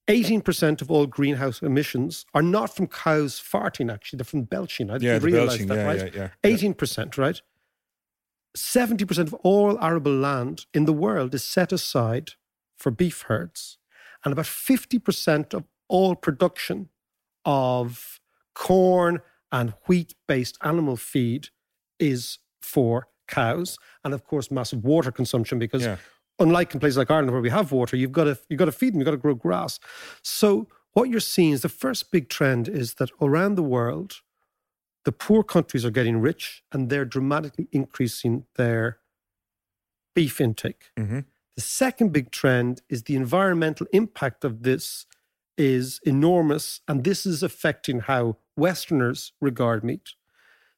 18% 0.08 0.82
of 0.82 0.92
all 0.92 1.08
greenhouse 1.08 1.62
emissions 1.64 2.26
are 2.36 2.44
not 2.44 2.76
from 2.76 2.86
cows 2.88 3.42
farting, 3.42 3.92
actually. 3.92 4.18
They're 4.18 4.26
from 4.26 4.44
belching. 4.44 4.92
I 4.92 5.00
didn't 5.00 5.22
the 5.22 5.26
realize 5.26 5.48
belching, 5.48 5.68
that, 5.68 5.78
yeah, 5.78 5.86
right? 5.86 6.14
yeah, 6.14 6.30
yeah, 6.44 6.50
yeah. 6.52 6.74
18%, 6.74 7.18
right? 7.18 7.42
70% 8.56 9.18
of 9.20 9.34
all 9.36 9.80
arable 9.84 10.14
land 10.14 10.66
in 10.74 10.86
the 10.86 10.94
world 10.94 11.34
is 11.34 11.44
set 11.44 11.72
aside 11.72 12.34
for 12.78 12.92
beef 12.92 13.24
herds. 13.24 13.78
And 14.24 14.32
about 14.32 14.46
50% 14.46 15.54
of 15.54 15.64
all 15.88 16.16
production 16.16 16.90
of 17.46 18.20
corn 18.54 19.22
and 19.52 19.74
wheat 19.88 20.16
based 20.28 20.58
animal 20.64 20.98
feed 20.98 21.50
is 22.00 22.40
for 22.62 23.08
cows. 23.28 23.78
And 24.04 24.14
of 24.14 24.24
course, 24.26 24.50
massive 24.52 24.84
water 24.84 25.12
consumption 25.12 25.60
because 25.60 25.84
Yeah. 25.84 25.98
unlike 26.40 26.74
in 26.74 26.80
places 26.80 26.98
like 26.98 27.12
Ireland 27.12 27.32
where 27.32 27.42
we 27.42 27.50
have 27.50 27.72
water, 27.72 27.96
you've 27.96 28.12
got 28.12 28.26
to 28.26 28.38
you've 28.50 28.60
got 28.60 28.66
to 28.66 28.72
feed 28.72 28.94
them, 28.94 29.00
you've 29.00 29.06
got 29.06 29.12
to 29.12 29.18
grow 29.18 29.36
grass. 29.36 29.80
So 30.22 30.68
what 30.94 31.10
you're 31.10 31.20
seeing 31.20 31.52
is 31.52 31.62
the 31.62 31.70
first 31.70 32.12
big 32.12 32.30
trend 32.30 32.68
is 32.68 32.96
that 32.96 33.10
around 33.22 33.56
the 33.56 33.64
world, 33.64 34.22
the 35.04 35.12
poor 35.12 35.44
countries 35.44 35.86
are 35.86 35.92
getting 35.92 36.20
rich 36.20 36.64
and 36.72 36.90
they're 36.90 37.06
dramatically 37.06 37.68
increasing 37.72 38.46
their 38.56 39.00
beef 40.16 40.40
intake. 40.40 40.92
Mhm. 40.98 41.26
The 41.56 41.62
second 41.62 42.12
big 42.14 42.32
trend 42.32 42.82
is 42.90 43.04
the 43.04 43.16
environmental 43.16 43.88
impact 43.92 44.44
of 44.44 44.64
this 44.64 45.06
is 45.58 46.00
enormous, 46.04 46.82
and 46.88 47.04
this 47.04 47.26
is 47.26 47.44
affecting 47.44 48.02
how 48.02 48.38
Westerners 48.58 49.34
regard 49.40 49.84
meat. 49.84 50.14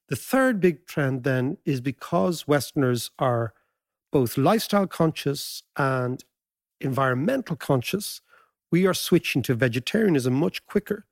The 0.09 0.15
third 0.15 0.59
big 0.59 0.85
trend 0.85 1.23
then 1.23 1.57
is 1.65 1.81
because 1.81 2.47
Westerners 2.47 3.11
are 3.19 3.53
both 4.11 4.37
lifestyle 4.37 4.87
conscious 4.87 5.63
and 5.75 6.23
environmental 6.79 7.55
conscious, 7.55 8.21
we 8.71 8.85
are 8.85 8.93
switching 8.93 9.41
to 9.43 9.55
vegetarianism 9.55 10.33
much 10.33 10.65
quicker 10.65 11.05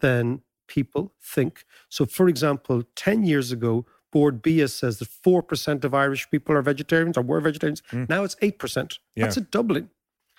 than 0.00 0.42
people 0.66 1.14
think. 1.20 1.64
So, 1.88 2.06
for 2.06 2.28
example, 2.28 2.82
10 2.96 3.24
years 3.24 3.50
ago, 3.52 3.86
Bord 4.10 4.42
Bia 4.42 4.68
says 4.68 4.98
that 4.98 5.08
4% 5.08 5.84
of 5.84 5.94
Irish 5.94 6.30
people 6.30 6.56
are 6.56 6.62
vegetarians 6.62 7.16
or 7.16 7.22
were 7.22 7.40
vegetarians. 7.40 7.82
Mm. 7.92 8.08
Now 8.08 8.24
it's 8.24 8.36
8%. 8.36 8.98
That's 9.16 9.36
a 9.36 9.42
doubling. 9.42 9.90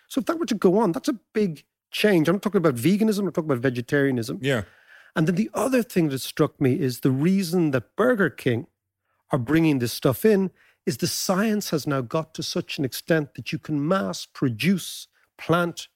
So, 0.08 0.20
if 0.20 0.26
that 0.26 0.40
were 0.40 0.46
to 0.46 0.56
go 0.56 0.78
on, 0.80 0.92
that's 0.92 1.10
a 1.10 1.20
big 1.34 1.66
change. 1.92 2.28
I'm 2.28 2.36
not 2.36 2.42
talking 2.42 2.60
about 2.60 2.76
veganism, 2.76 3.20
I'm 3.20 3.32
talking 3.32 3.52
about 3.52 3.60
vegetarianism. 3.60 4.40
Yeah. 4.42 4.64
And 5.16 5.28
then 5.28 5.36
the 5.36 5.50
other 5.54 5.84
thing 5.84 6.10
that 6.10 6.20
struck 6.20 6.62
me 6.62 6.80
is 6.80 7.00
the 7.00 7.12
reason 7.12 7.72
that 7.72 7.96
Burger 7.96 8.30
King 8.30 8.68
are 9.32 9.40
bringing 9.40 9.80
this 9.80 9.94
stuff 9.94 10.26
in 10.26 10.52
is 10.86 10.98
the 10.98 11.08
science 11.08 11.72
has 11.72 11.86
now 11.86 12.02
got 12.02 12.34
to 12.36 12.44
such 12.44 12.78
an 12.78 12.86
extent 12.86 13.36
that 13.36 13.52
you 13.52 13.60
can 13.60 13.86
mass 13.86 14.26
produce 14.26 15.08
plant 15.38 15.88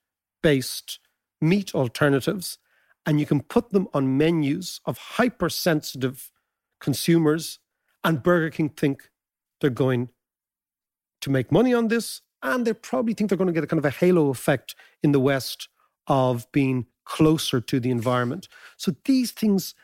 based 0.42 1.00
meat 1.42 1.74
alternatives 1.74 2.58
and 3.06 3.20
you 3.20 3.26
can 3.26 3.42
put 3.42 3.72
them 3.72 3.88
on 3.94 4.18
menus 4.18 4.80
of 4.86 4.98
hypersensitive 4.98 6.32
consumers. 6.80 7.60
And 8.04 8.24
Burger 8.24 8.50
King 8.50 8.70
think 8.70 9.10
they're 9.62 9.70
going 9.70 10.10
to 11.22 11.30
make 11.30 11.52
money 11.52 11.74
on 11.74 11.88
this. 11.88 12.22
And 12.42 12.66
they 12.66 12.74
probably 12.74 13.14
think 13.14 13.30
they're 13.30 13.38
going 13.38 13.48
to 13.48 13.54
get 13.54 13.64
a 13.64 13.68
kind 13.68 13.80
of 13.80 13.86
a 13.86 13.90
halo 13.90 14.30
effect 14.30 14.76
in 15.02 15.12
the 15.12 15.20
West 15.20 15.70
of 16.08 16.52
being 16.52 16.86
closer 17.06 17.62
to 17.62 17.80
the 17.80 17.92
environment. 17.92 18.48
So 18.78 18.96
these 19.06 19.32
things 19.32 19.76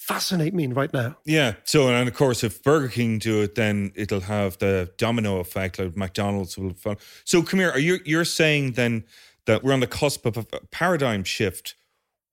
fascinate 0.00 0.54
me 0.54 0.66
right 0.68 0.92
now. 0.92 1.16
Yeah. 1.24 1.54
So, 1.64 1.88
and 1.88 2.08
of 2.08 2.14
course, 2.14 2.42
if 2.42 2.62
Burger 2.62 2.88
King 2.88 3.18
do 3.18 3.42
it, 3.42 3.54
then 3.54 3.92
it'll 3.94 4.20
have 4.20 4.58
the 4.58 4.90
domino 4.96 5.38
effect. 5.38 5.78
Like 5.78 5.96
McDonald's 5.96 6.56
will 6.56 6.74
follow. 6.74 6.96
So, 7.24 7.42
come 7.42 7.60
here. 7.60 7.70
Are 7.70 7.78
you 7.78 7.98
you're 8.04 8.24
saying 8.24 8.72
then 8.72 9.04
that 9.46 9.62
we're 9.62 9.72
on 9.72 9.80
the 9.80 9.86
cusp 9.86 10.26
of 10.26 10.36
a 10.36 10.44
paradigm 10.70 11.22
shift 11.24 11.74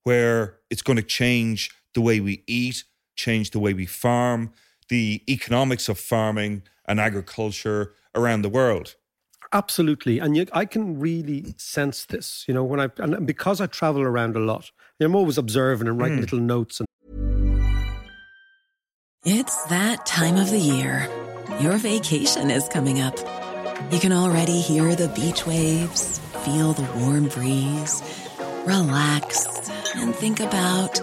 where 0.04 0.58
it's 0.70 0.82
going 0.82 0.96
to 0.96 1.02
change 1.02 1.70
the 1.94 2.00
way 2.00 2.20
we 2.20 2.42
eat, 2.46 2.84
change 3.16 3.50
the 3.50 3.58
way 3.58 3.74
we 3.74 3.86
farm, 3.86 4.52
the 4.88 5.22
economics 5.28 5.88
of 5.88 5.98
farming 5.98 6.62
and 6.86 6.98
agriculture 6.98 7.92
around 8.14 8.42
the 8.42 8.48
world? 8.48 8.96
Absolutely, 9.52 10.18
and 10.18 10.36
you, 10.36 10.46
I 10.52 10.66
can 10.66 11.00
really 11.00 11.54
sense 11.56 12.04
this. 12.04 12.44
You 12.46 12.54
know, 12.54 12.64
when 12.64 12.80
I 12.80 12.90
and 12.98 13.26
because 13.26 13.60
I 13.60 13.66
travel 13.66 14.02
around 14.02 14.36
a 14.36 14.40
lot, 14.40 14.70
I'm 15.00 15.14
always 15.14 15.38
observing 15.38 15.88
and 15.88 15.98
writing 15.98 16.18
hmm. 16.18 16.22
little 16.22 16.40
notes. 16.40 16.80
And 16.80 16.88
It's 19.24 19.64
that 19.66 20.04
time 20.04 20.36
of 20.36 20.50
the 20.50 20.58
year. 20.58 21.08
Your 21.60 21.78
vacation 21.78 22.50
is 22.50 22.68
coming 22.68 23.00
up. 23.00 23.16
You 23.90 24.00
can 24.00 24.12
already 24.12 24.60
hear 24.60 24.94
the 24.94 25.08
beach 25.08 25.46
waves, 25.46 26.18
feel 26.44 26.74
the 26.74 26.86
warm 26.98 27.28
breeze, 27.28 28.02
relax, 28.66 29.70
and 29.94 30.14
think 30.14 30.40
about 30.40 31.00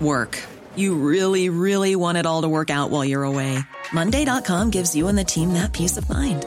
work. 0.00 0.42
You 0.74 0.94
really, 0.94 1.50
really 1.50 1.96
want 1.96 2.16
it 2.16 2.24
all 2.24 2.42
to 2.42 2.48
work 2.48 2.70
out 2.70 2.90
while 2.90 3.04
you're 3.04 3.24
away. 3.24 3.58
Monday.com 3.92 4.70
gives 4.70 4.96
you 4.96 5.08
and 5.08 5.18
the 5.18 5.24
team 5.24 5.52
that 5.52 5.72
peace 5.72 5.96
of 5.96 6.08
mind. 6.08 6.46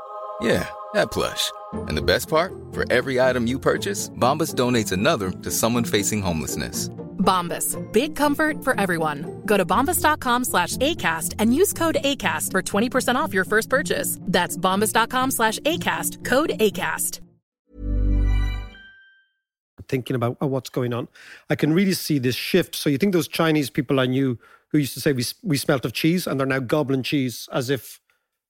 Yeah, 0.41 0.67
that 0.93 1.11
plush. 1.11 1.51
And 1.87 1.97
the 1.97 2.01
best 2.01 2.27
part? 2.27 2.53
For 2.71 2.91
every 2.91 3.21
item 3.21 3.47
you 3.47 3.59
purchase, 3.59 4.09
Bombas 4.09 4.55
donates 4.55 4.91
another 4.91 5.31
to 5.31 5.51
someone 5.51 5.83
facing 5.83 6.21
homelessness. 6.21 6.89
Bombas. 7.21 7.77
Big 7.91 8.15
comfort 8.15 8.63
for 8.63 8.79
everyone. 8.79 9.41
Go 9.45 9.55
to 9.55 9.65
bombas.com 9.65 10.43
slash 10.43 10.77
ACAST 10.77 11.35
and 11.39 11.55
use 11.55 11.73
code 11.73 11.97
ACAST 12.03 12.51
for 12.51 12.61
20% 12.61 13.15
off 13.15 13.33
your 13.33 13.45
first 13.45 13.69
purchase. 13.69 14.17
That's 14.21 14.57
bombas.com 14.57 15.31
slash 15.31 15.59
ACAST. 15.59 16.25
Code 16.25 16.51
ACAST. 16.59 17.19
Thinking 19.87 20.15
about 20.15 20.37
uh, 20.41 20.47
what's 20.47 20.69
going 20.69 20.93
on, 20.93 21.07
I 21.49 21.55
can 21.55 21.73
really 21.73 21.93
see 21.93 22.17
this 22.17 22.35
shift. 22.35 22.75
So 22.75 22.89
you 22.89 22.97
think 22.97 23.13
those 23.13 23.27
Chinese 23.27 23.69
people 23.69 23.99
I 23.99 24.05
knew 24.05 24.39
who 24.69 24.77
used 24.77 24.93
to 24.93 25.01
say 25.01 25.11
we, 25.11 25.25
we 25.43 25.57
smelt 25.57 25.85
of 25.85 25.93
cheese 25.93 26.25
and 26.25 26.39
they're 26.39 26.47
now 26.47 26.59
gobbling 26.59 27.03
cheese 27.03 27.49
as 27.51 27.69
if 27.69 27.99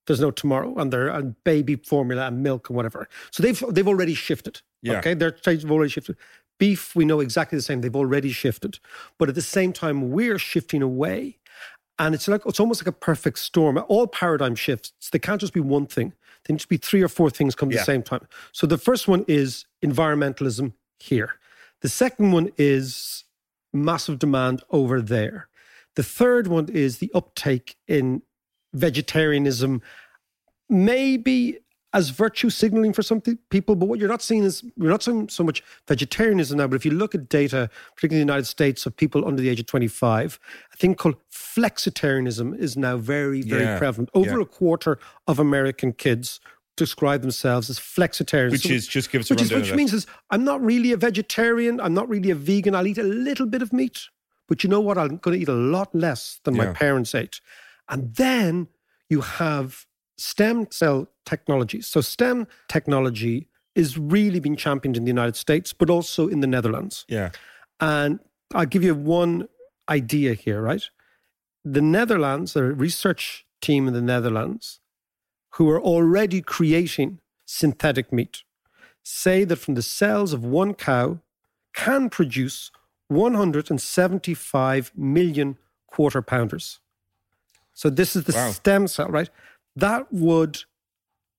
there's 0.07 0.19
no 0.19 0.31
tomorrow 0.31 0.75
and 0.77 0.91
they're 0.91 1.07
and 1.07 1.35
baby 1.43 1.75
formula 1.75 2.27
and 2.27 2.41
milk 2.43 2.69
and 2.69 2.75
whatever. 2.75 3.07
So 3.31 3.43
they've 3.43 3.63
they've 3.69 3.87
already 3.87 4.13
shifted. 4.13 4.61
Yeah. 4.81 4.99
Okay. 4.99 5.13
Their 5.13 5.31
tastes 5.31 5.63
have 5.63 5.71
already 5.71 5.91
shifted. 5.91 6.17
Beef, 6.59 6.95
we 6.95 7.05
know 7.05 7.19
exactly 7.19 7.57
the 7.57 7.61
same. 7.63 7.81
They've 7.81 7.95
already 7.95 8.31
shifted. 8.31 8.79
But 9.17 9.29
at 9.29 9.35
the 9.35 9.41
same 9.41 9.73
time, 9.73 10.11
we're 10.11 10.37
shifting 10.39 10.81
away. 10.81 11.37
And 11.99 12.15
it's 12.15 12.27
like 12.27 12.45
it's 12.45 12.59
almost 12.59 12.81
like 12.81 12.87
a 12.87 12.97
perfect 12.97 13.39
storm. 13.39 13.77
All 13.87 14.07
paradigm 14.07 14.55
shifts. 14.55 14.91
They 15.11 15.19
can't 15.19 15.39
just 15.41 15.53
be 15.53 15.59
one 15.59 15.85
thing. 15.85 16.13
They 16.45 16.53
need 16.53 16.61
to 16.61 16.67
be 16.67 16.77
three 16.77 17.03
or 17.03 17.07
four 17.07 17.29
things 17.29 17.53
come 17.55 17.69
at 17.69 17.75
Yeah. 17.75 17.81
the 17.81 17.85
same 17.85 18.01
time. 18.03 18.27
So 18.51 18.65
the 18.65 18.77
first 18.79 19.07
one 19.07 19.23
is 19.27 19.65
environmentalism 19.83 20.73
here. 20.99 21.35
The 21.81 21.89
second 21.89 22.31
one 22.31 22.51
is 22.57 23.23
massive 23.73 24.19
demand 24.19 24.63
over 24.71 25.01
there. 25.01 25.47
The 25.95 26.03
third 26.03 26.47
one 26.47 26.69
is 26.69 26.97
the 26.97 27.11
uptake 27.13 27.75
in 27.87 28.21
vegetarianism, 28.73 29.81
maybe 30.69 31.57
as 31.93 32.09
virtue 32.09 32.49
signaling 32.49 32.93
for 32.93 33.01
some 33.01 33.19
people, 33.19 33.75
but 33.75 33.87
what 33.87 33.99
you're 33.99 34.07
not 34.07 34.21
seeing 34.21 34.45
is 34.45 34.63
you're 34.77 34.89
not 34.89 35.03
seeing 35.03 35.27
so 35.27 35.43
much 35.43 35.61
vegetarianism 35.89 36.57
now. 36.57 36.65
But 36.67 36.77
if 36.77 36.85
you 36.85 36.91
look 36.91 37.13
at 37.13 37.27
data, 37.27 37.69
particularly 37.95 38.21
in 38.21 38.27
the 38.27 38.31
United 38.31 38.47
States, 38.47 38.85
of 38.85 38.95
people 38.95 39.27
under 39.27 39.41
the 39.41 39.49
age 39.49 39.59
of 39.59 39.65
25, 39.65 40.39
a 40.73 40.77
thing 40.77 40.95
called 40.95 41.15
flexitarianism 41.33 42.57
is 42.57 42.77
now 42.77 42.95
very, 42.95 43.41
very 43.41 43.63
Yeah, 43.63 43.77
prevalent. 43.77 44.09
Over 44.13 44.37
yeah. 44.37 44.43
a 44.43 44.45
quarter 44.45 44.99
of 45.27 45.37
American 45.37 45.91
kids 45.91 46.39
describe 46.77 47.21
themselves 47.21 47.69
as 47.69 47.77
flexitarians. 47.77 48.51
Which 48.51 48.69
is- 48.69 48.87
just 48.87 49.11
give 49.11 49.21
us 49.21 49.29
a 49.29 49.33
which 49.33 49.43
is, 49.43 49.51
which 49.51 49.73
means 49.73 49.93
is 49.93 50.07
I'm 50.29 50.45
not 50.45 50.63
really 50.63 50.93
a 50.93 50.97
vegetarian. 50.97 51.81
I'm 51.81 51.93
not 51.93 52.07
really 52.07 52.31
a 52.31 52.35
vegan. 52.35 52.73
I'll 52.73 52.87
eat 52.87 52.97
a 52.99 53.03
little 53.03 53.45
bit 53.45 53.61
of 53.61 53.73
meat, 53.73 54.07
but 54.47 54.63
you 54.63 54.69
know 54.69 54.79
what? 54.79 54.97
I'm 54.97 55.17
going 55.17 55.35
to 55.37 55.41
eat 55.41 55.49
a 55.49 55.53
lot 55.53 55.93
less 55.93 56.39
than 56.45 56.55
my 56.55 56.67
parents 56.67 57.13
ate. 57.13 57.41
And 57.91 58.15
then 58.15 58.69
you 59.09 59.21
have 59.21 59.85
stem 60.17 60.67
cell 60.71 61.07
technology. 61.25 61.81
So 61.81 62.01
STEM 62.01 62.47
technology 62.67 63.47
is 63.75 63.97
really 63.97 64.39
being 64.39 64.55
championed 64.55 64.97
in 64.97 65.03
the 65.03 65.09
United 65.09 65.35
States, 65.35 65.73
but 65.73 65.89
also 65.89 66.27
in 66.27 66.39
the 66.39 66.47
Netherlands. 66.47 67.05
Yeah. 67.07 67.31
And 67.79 68.19
I'll 68.53 68.65
give 68.65 68.83
you 68.83 68.95
one 68.95 69.47
idea 69.89 70.33
here, 70.33 70.61
right? 70.61 70.83
The 71.63 71.81
Netherlands, 71.81 72.55
a 72.55 72.63
research 72.63 73.45
team 73.61 73.87
in 73.87 73.93
the 73.93 74.01
Netherlands, 74.01 74.79
who 75.55 75.69
are 75.69 75.81
already 75.81 76.41
creating 76.41 77.19
synthetic 77.45 78.11
meat, 78.11 78.43
say 79.03 79.43
that 79.43 79.57
from 79.57 79.75
the 79.75 79.81
cells 79.81 80.33
of 80.33 80.45
one 80.45 80.73
cow 80.73 81.19
can 81.73 82.09
produce 82.09 82.71
175 83.09 84.91
million 84.95 85.57
quarter 85.87 86.21
pounders. 86.21 86.79
So 87.73 87.89
this 87.89 88.15
is 88.15 88.25
the 88.25 88.33
Wow. 88.33 88.51
stem 88.51 88.87
cell, 88.87 89.07
right? 89.07 89.29
That 89.75 90.11
would 90.11 90.63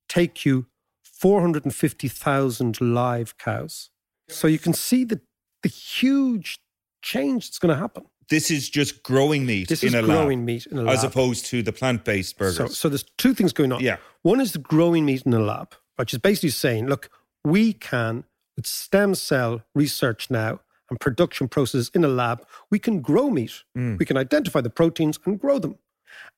take 0.09 0.45
you 0.45 0.66
450,000 1.03 2.81
live 2.81 3.38
cows. 3.38 3.90
So 4.29 4.47
you 4.49 4.59
can 4.59 4.73
see 4.73 5.05
the, 5.05 5.21
the 5.62 5.68
huge 5.68 6.59
change 7.03 7.47
that's 7.49 7.59
going 7.59 7.75
to 7.75 7.81
happen. 7.81 8.05
This 8.29 8.51
is 8.51 8.71
just 8.71 9.03
growing 9.03 9.45
meat 9.45 9.68
This 9.68 9.83
in 9.83 9.88
is 9.88 9.95
a 9.95 10.03
growing 10.03 10.40
lab, 10.40 10.47
meat 10.47 10.66
in 10.66 10.79
a 10.79 10.90
as 10.90 11.05
opposed 11.05 11.47
to 11.47 11.62
the 11.62 11.73
plant-based 11.73 12.38
burgers. 12.38 12.57
So, 12.57 12.66
so 12.66 12.88
there's 12.88 13.05
two 13.18 13.35
things 13.35 13.53
going 13.53 13.73
on. 13.73 13.81
Yeah. 13.81 13.97
One 14.23 14.40
is 14.40 14.53
the 14.53 14.59
growing 14.59 15.05
meat 15.05 15.23
in 15.27 15.35
a 15.35 15.40
lab, 15.40 15.75
which 15.97 16.14
is 16.14 16.18
basically 16.21 16.51
saying, 16.51 16.87
look, 16.87 17.11
we 17.45 17.73
can, 17.73 18.25
with 18.57 18.66
stem 18.66 19.14
cell 19.14 19.62
research 19.75 20.31
now 20.31 20.61
and 20.88 20.99
production 21.01 21.49
processes 21.49 21.90
in 21.95 22.05
a 22.05 22.09
lab, 22.09 22.47
we 22.71 22.79
can 22.79 23.01
grow 23.01 23.29
meat. 23.29 23.64
Mm. 23.77 23.99
We 23.99 24.05
can 24.05 24.16
identify 24.16 24.61
the 24.61 24.71
proteins 24.71 25.18
and 25.27 25.38
grow 25.38 25.59
them. 25.59 25.77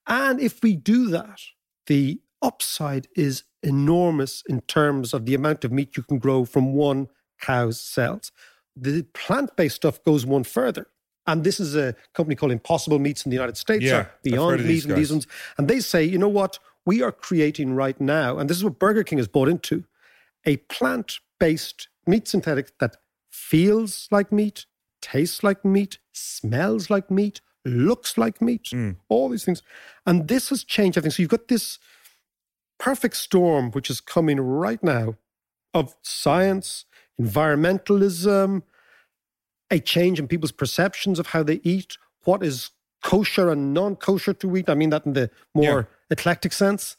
And 0.07 0.41
if 0.41 0.63
we 0.63 0.77
do 0.77 1.09
that, 1.11 1.41
the 1.87 2.21
upside 2.43 3.09
is 3.17 3.45
enormous 3.63 4.43
in 4.49 4.61
terms 4.63 5.15
of 5.15 5.25
the 5.25 5.35
amount 5.35 5.65
of 5.65 5.73
meat 5.73 5.97
you 5.97 6.03
can 6.03 6.19
grow 6.19 6.45
from 6.45 6.75
one 6.75 7.09
cow's 7.41 7.81
cells. 7.81 8.31
The 8.77 9.03
plant 9.15 9.57
based 9.57 9.77
stuff 9.77 10.03
goes 10.05 10.27
one 10.27 10.45
further. 10.45 10.89
And 11.27 11.43
this 11.43 11.59
is 11.59 11.75
a 11.75 11.95
company 12.13 12.37
called 12.37 12.53
Impossible 12.53 12.99
Meats 12.99 13.25
in 13.25 13.31
the 13.31 13.37
United 13.37 13.57
States, 13.57 13.83
Yeah, 13.85 13.93
or 13.93 13.99
I've 13.99 14.07
heard 14.07 14.23
Beyond 14.25 14.61
Meat 14.61 14.67
these 14.67 14.85
and 14.85 14.97
these 14.97 15.11
ones. 15.11 15.27
And 15.57 15.69
they 15.69 15.81
say, 15.81 16.05
you 16.05 16.19
know 16.19 16.29
what? 16.29 16.59
We 16.85 17.03
are 17.03 17.13
creating 17.13 17.75
right 17.75 17.99
now, 17.99 18.37
and 18.37 18.51
this 18.51 18.59
is 18.59 18.65
what 18.65 18.79
Burger 18.79 19.05
King 19.05 19.17
has 19.17 19.27
bought 19.27 19.49
into 19.49 19.85
a 20.45 20.59
plant 20.59 21.19
based 21.41 21.89
meat 22.07 22.29
synthetic 22.29 22.79
that 22.79 22.97
feels 23.31 24.07
like 24.11 24.31
meat, 24.31 24.67
tastes 25.01 25.43
like 25.43 25.65
meat, 25.65 25.99
smells 26.13 26.91
like 26.91 27.11
meat, 27.11 27.41
looks 27.65 28.19
like 28.19 28.43
meat, 28.43 28.65
Mm. 28.73 28.97
all 29.09 29.29
these 29.29 29.45
things. 29.45 29.63
And 30.07 30.29
this 30.29 30.51
has 30.51 30.65
changed 30.65 30.99
everything. 30.99 31.15
So 31.15 31.23
you've 31.23 31.31
got 31.31 31.49
this 31.49 31.79
perfect 32.79 33.17
storm 33.17 33.71
which 33.71 33.89
is 33.91 34.01
coming 34.01 34.41
right 34.41 34.83
now 34.83 35.17
of 35.73 35.95
science, 36.03 36.85
environmentalism, 37.21 38.63
a 39.71 39.79
change 39.81 40.19
in 40.19 40.29
people's 40.29 40.53
perceptions 40.53 41.19
of 41.19 41.29
how 41.29 41.43
they 41.43 41.61
eat, 41.65 41.97
what 42.25 42.43
is 42.43 42.71
kosher 43.03 43.51
and 43.51 43.73
non 43.75 43.97
kosher 43.97 44.35
to 44.35 44.57
eat. 44.57 44.69
I 44.69 44.75
mean 44.75 44.91
that 44.91 45.07
in 45.07 45.13
the 45.15 45.31
more 45.55 45.89
eclectic 46.11 46.53
sense. 46.53 46.97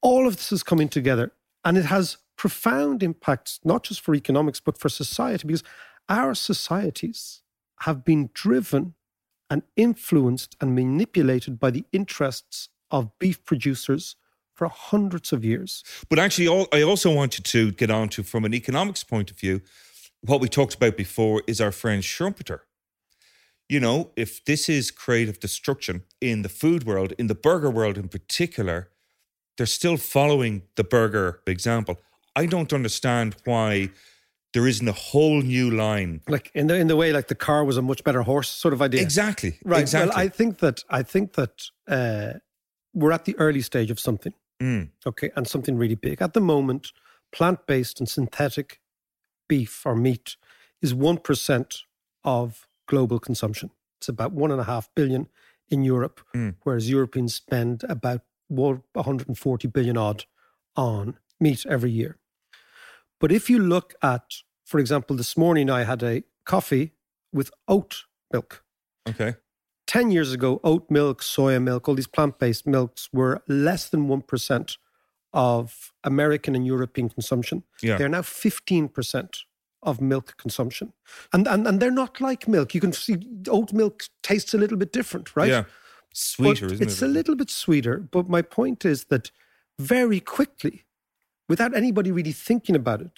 All 0.00 0.26
of 0.26 0.36
this 0.36 0.50
is 0.52 0.62
coming 0.62 0.88
together 0.88 1.32
and 1.64 1.78
it 1.78 1.84
has 1.86 2.16
profound 2.36 3.02
impacts, 3.02 3.60
not 3.64 3.84
just 3.84 4.00
for 4.00 4.14
economics, 4.14 4.58
but 4.58 4.76
for 4.76 4.88
society, 4.88 5.46
because 5.46 5.62
our 6.08 6.34
societies 6.34 7.42
have 7.80 8.04
been 8.04 8.30
driven 8.34 8.94
and 9.52 9.62
influenced 9.76 10.56
and 10.62 10.74
manipulated 10.74 11.60
by 11.60 11.70
the 11.70 11.84
interests 11.92 12.70
of 12.90 13.10
beef 13.18 13.44
producers 13.44 14.16
for 14.54 14.66
hundreds 14.66 15.30
of 15.30 15.44
years. 15.44 15.84
But 16.08 16.18
actually, 16.18 16.66
I 16.72 16.80
also 16.80 17.14
wanted 17.14 17.44
to 17.44 17.70
get 17.72 17.90
on 17.90 18.08
to, 18.10 18.22
from 18.22 18.46
an 18.46 18.54
economics 18.54 19.04
point 19.04 19.30
of 19.30 19.38
view, 19.38 19.60
what 20.22 20.40
we 20.40 20.48
talked 20.48 20.74
about 20.74 20.96
before 20.96 21.42
is 21.46 21.60
our 21.60 21.70
friend 21.70 22.02
Schumpeter. 22.02 22.60
You 23.68 23.80
know, 23.80 24.10
if 24.16 24.42
this 24.42 24.70
is 24.70 24.90
creative 24.90 25.38
destruction 25.38 26.04
in 26.18 26.40
the 26.40 26.48
food 26.48 26.84
world, 26.84 27.12
in 27.18 27.26
the 27.26 27.34
burger 27.34 27.70
world 27.70 27.98
in 27.98 28.08
particular, 28.08 28.88
they're 29.58 29.66
still 29.66 29.98
following 29.98 30.62
the 30.76 30.84
burger 30.84 31.40
example. 31.46 32.00
I 32.34 32.46
don't 32.46 32.72
understand 32.72 33.36
why 33.44 33.90
there 34.52 34.66
isn't 34.66 34.88
a 34.88 34.92
whole 34.92 35.40
new 35.42 35.70
line. 35.70 36.20
Like 36.28 36.50
in 36.54 36.66
the 36.66 36.76
in 36.76 36.86
the 36.88 36.96
way 36.96 37.12
like 37.12 37.28
the 37.28 37.34
car 37.34 37.64
was 37.64 37.76
a 37.76 37.82
much 37.82 38.04
better 38.04 38.22
horse 38.22 38.48
sort 38.48 38.74
of 38.74 38.82
idea. 38.82 39.00
Exactly. 39.02 39.58
Right. 39.64 39.80
Exactly. 39.80 40.10
Well, 40.10 40.18
I 40.18 40.28
think 40.28 40.58
that 40.58 40.84
I 40.90 41.02
think 41.02 41.32
that 41.34 41.62
uh, 41.88 42.38
we're 42.94 43.12
at 43.12 43.24
the 43.24 43.36
early 43.38 43.62
stage 43.62 43.90
of 43.90 43.98
something. 43.98 44.34
Mm. 44.60 44.90
Okay, 45.06 45.30
and 45.36 45.48
something 45.48 45.76
really 45.76 45.96
big. 45.96 46.22
At 46.22 46.34
the 46.34 46.40
moment, 46.40 46.92
plant-based 47.32 47.98
and 48.00 48.08
synthetic 48.08 48.80
beef 49.48 49.84
or 49.84 49.96
meat 49.96 50.36
is 50.80 50.94
one 50.94 51.18
percent 51.18 51.78
of 52.24 52.68
global 52.86 53.18
consumption. 53.18 53.70
It's 53.98 54.08
about 54.08 54.32
one 54.32 54.50
and 54.52 54.60
a 54.60 54.64
half 54.64 54.88
billion 54.94 55.28
in 55.68 55.82
Europe, 55.84 56.20
Mm. 56.34 56.54
whereas 56.64 56.88
Europeans 56.90 57.34
spend 57.34 57.84
about 57.88 58.20
140 58.48 59.68
billion 59.68 59.96
odd 59.96 60.24
on 60.76 61.18
meat 61.40 61.64
every 61.66 61.90
year. 61.90 62.18
But 63.22 63.30
if 63.30 63.48
you 63.48 63.60
look 63.60 63.94
at, 64.02 64.24
for 64.64 64.80
example, 64.80 65.14
this 65.14 65.36
morning 65.36 65.70
I 65.70 65.84
had 65.84 66.02
a 66.02 66.24
coffee 66.44 66.92
with 67.32 67.52
oat 67.68 68.02
milk. 68.32 68.64
Okay. 69.08 69.36
10 69.86 70.10
years 70.10 70.32
ago, 70.32 70.60
oat 70.64 70.90
milk, 70.90 71.22
soya 71.22 71.62
milk, 71.62 71.88
all 71.88 71.94
these 71.94 72.08
plant 72.08 72.40
based 72.40 72.66
milks 72.66 73.08
were 73.12 73.40
less 73.46 73.88
than 73.88 74.08
1% 74.08 74.76
of 75.32 75.92
American 76.02 76.56
and 76.56 76.66
European 76.66 77.08
consumption. 77.08 77.62
Yeah. 77.80 77.96
They're 77.96 78.08
now 78.08 78.22
15% 78.22 79.28
of 79.84 80.00
milk 80.00 80.36
consumption. 80.36 80.92
And, 81.32 81.46
and, 81.46 81.64
and 81.66 81.78
they're 81.78 81.92
not 81.92 82.20
like 82.20 82.48
milk. 82.48 82.74
You 82.74 82.80
can 82.80 82.92
see 82.92 83.18
oat 83.48 83.72
milk 83.72 84.02
tastes 84.24 84.52
a 84.52 84.58
little 84.58 84.76
bit 84.76 84.92
different, 84.92 85.36
right? 85.36 85.48
Yeah. 85.48 85.64
Sweeter, 86.12 86.66
But 86.66 86.74
isn't 86.74 86.86
it's 86.88 87.02
it? 87.02 87.06
a 87.06 87.08
little 87.08 87.36
bit 87.36 87.50
sweeter. 87.50 87.98
But 87.98 88.28
my 88.28 88.42
point 88.42 88.84
is 88.84 89.04
that 89.04 89.30
very 89.78 90.18
quickly, 90.18 90.86
without 91.52 91.76
anybody 91.76 92.10
really 92.10 92.32
thinking 92.32 92.74
about 92.82 93.00
it, 93.08 93.16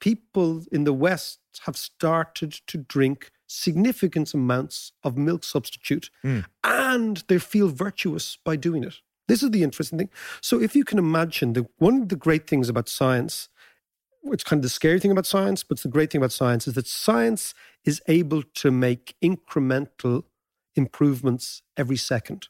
people 0.00 0.50
in 0.72 0.82
the 0.82 0.92
West 1.06 1.38
have 1.66 1.76
started 1.76 2.50
to 2.66 2.76
drink 2.76 3.30
significant 3.46 4.34
amounts 4.34 4.90
of 5.06 5.16
milk 5.28 5.44
substitute 5.44 6.06
Mm. 6.24 6.44
and 6.64 7.14
they 7.28 7.38
feel 7.38 7.68
virtuous 7.68 8.26
by 8.48 8.56
doing 8.56 8.82
it. 8.82 8.96
This 9.28 9.42
is 9.44 9.50
the 9.52 9.62
interesting 9.62 9.98
thing. 10.00 10.10
So, 10.40 10.54
if 10.60 10.74
you 10.74 10.84
can 10.84 10.98
imagine, 10.98 11.52
the, 11.52 11.64
one 11.78 11.96
of 12.02 12.08
the 12.08 12.16
great 12.26 12.44
things 12.50 12.68
about 12.68 12.88
science, 12.88 13.48
it's 14.34 14.42
kind 14.48 14.58
of 14.58 14.64
the 14.64 14.78
scary 14.80 14.98
thing 14.98 15.12
about 15.12 15.26
science, 15.26 15.62
but 15.62 15.74
it's 15.76 15.84
the 15.88 15.96
great 15.96 16.10
thing 16.10 16.20
about 16.22 16.32
science 16.32 16.66
is 16.66 16.74
that 16.74 16.88
science 16.88 17.54
is 17.84 18.02
able 18.08 18.42
to 18.62 18.68
make 18.72 19.14
incremental 19.22 20.24
improvements 20.74 21.62
every 21.76 22.00
second. 22.12 22.40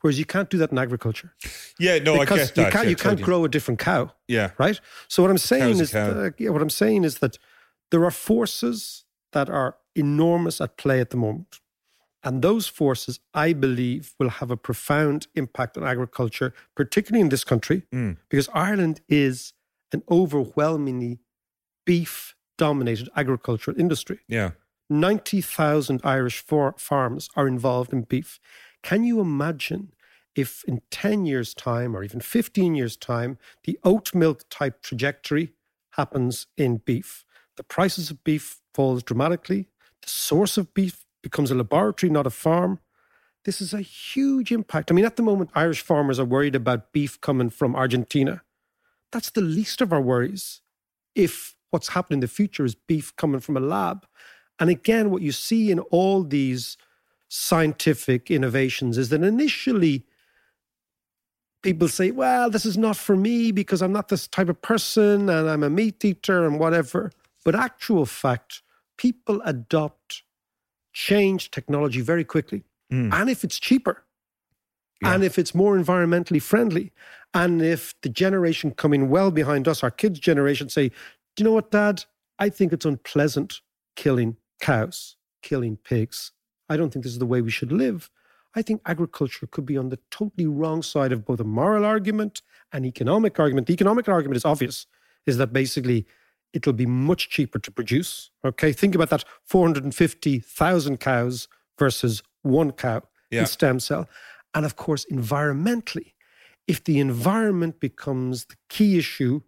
Whereas 0.00 0.18
you 0.18 0.24
can't 0.24 0.48
do 0.50 0.58
that 0.58 0.70
in 0.70 0.78
agriculture. 0.78 1.34
Yeah, 1.78 1.98
no, 1.98 2.18
because 2.20 2.38
I 2.38 2.44
get 2.44 2.54
that. 2.54 2.66
You 2.66 2.70
can't, 2.72 2.84
yeah, 2.84 2.90
you 2.90 2.96
can't 2.96 3.18
totally. 3.18 3.22
grow 3.24 3.44
a 3.44 3.48
different 3.48 3.80
cow. 3.80 4.12
Yeah. 4.28 4.50
Right. 4.58 4.80
So 5.08 5.22
what 5.22 5.30
I'm 5.30 5.38
saying 5.38 5.74
Cow's 5.74 5.80
is, 5.80 5.94
uh, 5.94 6.30
yeah, 6.38 6.50
what 6.50 6.62
I'm 6.62 6.70
saying 6.70 7.04
is 7.04 7.18
that 7.18 7.38
there 7.90 8.04
are 8.04 8.10
forces 8.10 9.04
that 9.32 9.48
are 9.50 9.76
enormous 9.96 10.60
at 10.60 10.76
play 10.76 11.00
at 11.00 11.10
the 11.10 11.16
moment, 11.16 11.60
and 12.22 12.42
those 12.42 12.66
forces, 12.68 13.20
I 13.34 13.52
believe, 13.52 14.14
will 14.18 14.28
have 14.30 14.50
a 14.50 14.56
profound 14.56 15.26
impact 15.34 15.76
on 15.76 15.84
agriculture, 15.84 16.52
particularly 16.76 17.20
in 17.22 17.28
this 17.30 17.44
country, 17.44 17.82
Mm. 17.92 18.16
because 18.28 18.48
Ireland 18.54 19.00
is 19.08 19.52
an 19.92 20.02
overwhelmingly 20.10 21.18
beef-dominated 21.86 23.08
agricultural 23.16 23.78
industry. 23.80 24.20
Yeah. 24.28 24.50
90,000 24.90 26.00
Irish 26.04 26.38
for- 26.40 26.74
farms 26.78 27.28
are 27.36 27.46
involved 27.48 27.92
in 27.92 28.02
beef. 28.02 28.38
Can 28.82 29.04
you 29.04 29.20
imagine 29.20 29.92
if 30.34 30.64
in 30.64 30.82
10 30.90 31.26
years' 31.26 31.54
time 31.54 31.96
or 31.96 32.02
even 32.02 32.20
15 32.20 32.74
years' 32.74 32.96
time, 32.96 33.38
the 33.64 33.78
oat 33.84 34.14
milk 34.14 34.44
type 34.50 34.82
trajectory 34.82 35.52
happens 35.92 36.46
in 36.56 36.78
beef? 36.78 37.24
The 37.56 37.64
prices 37.64 38.10
of 38.10 38.22
beef 38.22 38.60
falls 38.72 39.02
dramatically. 39.02 39.68
The 40.02 40.08
source 40.08 40.56
of 40.56 40.72
beef 40.74 41.04
becomes 41.22 41.50
a 41.50 41.54
laboratory, 41.54 42.10
not 42.10 42.26
a 42.26 42.30
farm. 42.30 42.78
This 43.44 43.60
is 43.60 43.74
a 43.74 43.80
huge 43.80 44.52
impact. 44.52 44.90
I 44.90 44.94
mean, 44.94 45.04
at 45.04 45.16
the 45.16 45.22
moment, 45.22 45.50
Irish 45.54 45.80
farmers 45.80 46.20
are 46.20 46.24
worried 46.24 46.54
about 46.54 46.92
beef 46.92 47.20
coming 47.20 47.50
from 47.50 47.74
Argentina. 47.74 48.42
That's 49.10 49.30
the 49.30 49.40
least 49.40 49.80
of 49.80 49.92
our 49.92 50.00
worries 50.00 50.60
if 51.14 51.56
what's 51.70 51.88
happening 51.88 52.18
in 52.18 52.20
the 52.20 52.28
future 52.28 52.64
is 52.64 52.74
beef 52.74 53.14
coming 53.16 53.40
from 53.40 53.56
a 53.56 53.60
lab. 53.60 54.06
And 54.58 54.70
again, 54.70 55.10
what 55.10 55.22
you 55.22 55.32
see 55.32 55.70
in 55.70 55.80
all 55.80 56.22
these 56.22 56.76
scientific 57.28 58.30
innovations 58.30 58.96
is 58.98 59.10
that 59.10 59.22
initially 59.22 60.04
people 61.62 61.88
say, 61.88 62.10
well, 62.10 62.50
this 62.50 62.64
is 62.64 62.78
not 62.78 62.96
for 62.96 63.16
me 63.16 63.52
because 63.52 63.82
I'm 63.82 63.92
not 63.92 64.08
this 64.08 64.26
type 64.26 64.48
of 64.48 64.60
person 64.62 65.28
and 65.28 65.48
I'm 65.48 65.62
a 65.62 65.70
meat 65.70 66.04
eater 66.04 66.46
and 66.46 66.58
whatever. 66.58 67.10
But 67.44 67.54
actual 67.54 68.06
fact, 68.06 68.62
people 68.96 69.40
adopt 69.44 70.22
change 70.92 71.50
technology 71.50 72.00
very 72.00 72.24
quickly. 72.24 72.64
Mm. 72.92 73.12
And 73.12 73.30
if 73.30 73.44
it's 73.44 73.58
cheaper, 73.58 74.04
and 75.04 75.22
if 75.22 75.38
it's 75.38 75.54
more 75.54 75.76
environmentally 75.78 76.42
friendly, 76.42 76.92
and 77.32 77.62
if 77.62 77.94
the 78.02 78.08
generation 78.08 78.72
coming 78.72 79.08
well 79.08 79.30
behind 79.30 79.68
us, 79.68 79.84
our 79.84 79.92
kids' 79.92 80.18
generation, 80.18 80.68
say, 80.68 80.88
Do 80.88 80.94
you 81.38 81.44
know 81.44 81.52
what, 81.52 81.70
Dad? 81.70 82.04
I 82.38 82.48
think 82.48 82.72
it's 82.72 82.84
unpleasant 82.84 83.60
killing 83.94 84.36
cows, 84.60 85.16
killing 85.42 85.76
pigs. 85.76 86.32
I 86.68 86.76
don't 86.76 86.90
think 86.92 87.02
this 87.04 87.12
is 87.12 87.18
the 87.18 87.26
way 87.26 87.40
we 87.40 87.50
should 87.50 87.72
live. 87.72 88.10
I 88.54 88.62
think 88.62 88.80
agriculture 88.86 89.46
could 89.46 89.66
be 89.66 89.76
on 89.76 89.88
the 89.90 89.98
totally 90.10 90.46
wrong 90.46 90.82
side 90.82 91.12
of 91.12 91.24
both 91.24 91.40
a 91.40 91.44
moral 91.44 91.84
argument 91.84 92.42
and 92.72 92.84
economic 92.86 93.38
argument. 93.38 93.66
The 93.66 93.74
economic 93.74 94.08
argument 94.08 94.36
is 94.36 94.44
obvious, 94.44 94.86
is 95.26 95.36
that 95.36 95.52
basically 95.52 96.06
it'll 96.52 96.72
be 96.72 96.86
much 96.86 97.28
cheaper 97.28 97.58
to 97.58 97.70
produce. 97.70 98.30
Okay, 98.44 98.72
think 98.72 98.94
about 98.94 99.10
that 99.10 99.24
450,000 99.44 100.98
cows 100.98 101.48
versus 101.78 102.22
one 102.42 102.72
cow 102.72 103.02
Yeah. 103.30 103.40
in 103.40 103.46
stem 103.46 103.80
cell. 103.80 104.08
And 104.54 104.64
of 104.64 104.76
course, 104.76 105.04
environmentally, 105.12 106.14
if 106.66 106.82
the 106.84 106.98
environment 106.98 107.80
becomes 107.80 108.46
the 108.46 108.56
key 108.68 108.98
issue 108.98 109.42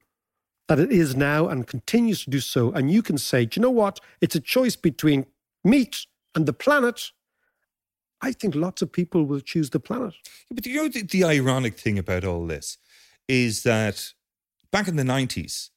that 0.69 0.79
it 0.79 0.93
is 0.93 1.17
now 1.17 1.49
and 1.49 1.67
continues 1.67 2.25
to 2.25 2.31
do 2.31 2.41
so, 2.41 2.71
and 2.73 2.91
you 2.91 3.03
can 3.03 3.19
say, 3.19 3.45
do 3.47 3.59
you 3.59 3.63
know 3.63 3.71
what? 3.71 3.99
It's 4.21 4.37
a 4.37 4.41
choice 4.41 4.77
between 4.77 5.27
meat 5.65 6.07
and 6.35 6.47
the 6.47 6.53
planet. 6.53 7.11
I 8.23 8.33
think 8.33 8.55
lots 8.55 8.83
of 8.83 8.93
people 8.93 9.25
will 9.25 9.41
choose 9.41 9.71
the 9.71 9.81
planet. 9.81 10.15
But 10.51 10.67
you 10.67 10.77
know 10.77 10.89
the, 10.89 11.03
the 11.03 11.25
ironic 11.25 11.79
thing 11.79 11.99
about 11.99 12.25
all 12.25 12.47
this 12.47 12.77
is 13.29 13.63
that 13.63 14.13
back 14.71 14.89
in 14.89 14.97
the 14.97 15.03
90s, 15.03 15.71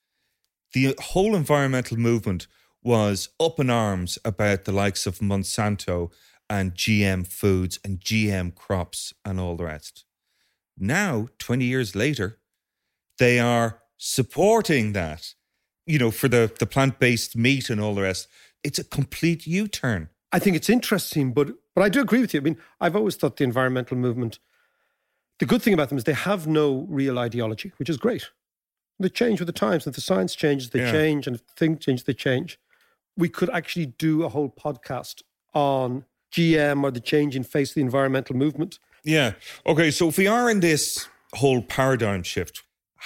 the 0.74 0.96
whole 1.00 1.36
environmental 1.36 1.98
movement 1.98 2.48
was 2.84 3.30
up 3.40 3.60
in 3.60 3.70
arms 3.70 4.18
about 4.26 4.66
the 4.66 4.72
likes 4.72 5.06
of 5.06 5.20
Monsanto 5.20 6.12
and 6.50 6.74
GM 6.74 7.26
foods 7.26 7.80
and 7.84 8.00
GM 8.00 8.54
crops 8.54 9.14
and 9.24 9.40
all 9.40 9.56
the 9.56 9.64
rest. 9.64 10.06
Now, 10.78 11.30
20 11.40 11.64
years 11.64 11.96
later, 11.96 12.40
they 13.20 13.40
are 13.40 13.80
supporting 13.98 14.94
that, 14.94 15.34
you 15.86 16.00
know, 16.00 16.12
for 16.12 16.28
the, 16.28 16.52
the 16.60 16.66
plant 16.66 17.00
based 17.00 17.38
meat 17.38 17.70
and 17.70 17.80
all 17.80 17.96
the 17.96 18.02
rest. 18.02 18.28
It's 18.64 18.80
a 18.80 18.84
complete 18.84 19.48
U 19.48 19.68
turn. 19.68 20.10
I 20.34 20.40
think 20.40 20.56
it's 20.56 20.70
interesting, 20.70 21.32
but 21.32 21.50
but 21.76 21.82
I 21.84 21.90
do 21.90 22.02
agree 22.02 22.20
with 22.20 22.34
you. 22.34 22.40
I 22.42 22.44
mean, 22.44 22.58
I've 22.82 22.96
always 22.96 23.16
thought 23.16 23.38
the 23.38 23.44
environmental 23.44 23.98
movement, 23.98 24.40
the 25.40 25.46
good 25.46 25.62
thing 25.62 25.74
about 25.74 25.90
them 25.90 25.98
is 25.98 26.04
they 26.04 26.14
have 26.14 26.46
no 26.48 26.86
real 26.90 27.18
ideology, 27.18 27.72
which 27.78 27.90
is 27.90 27.98
great. 27.98 28.30
They 29.00 29.10
change 29.10 29.40
with 29.40 29.48
the 29.48 29.54
times. 29.54 29.88
If 29.88 29.96
the 29.96 30.02
science 30.02 30.36
changes, 30.36 30.70
they 30.70 30.80
Yeah. 30.80 30.92
change, 30.92 31.28
and 31.28 31.36
if 31.38 31.42
things 31.58 31.80
change, 31.86 32.04
they 32.04 32.14
change. 32.14 32.60
We 33.18 33.30
could 33.30 33.50
actually 33.50 33.88
do 33.88 34.24
a 34.24 34.30
whole 34.30 34.50
podcast 34.50 35.22
on 35.54 36.06
GM 36.32 36.84
or 36.84 36.92
the 36.92 37.00
change 37.00 37.36
in 37.36 37.44
face 37.44 37.72
of 37.72 37.76
the 37.76 37.82
environmental 37.82 38.36
movement. 38.36 38.80
Yeah. 39.04 39.34
Okay. 39.66 39.92
So 39.92 40.08
if 40.10 40.18
we 40.18 40.28
are 40.28 40.50
in 40.50 40.60
this 40.62 41.08
whole 41.34 41.62
paradigm 41.62 42.24
shift, 42.24 42.64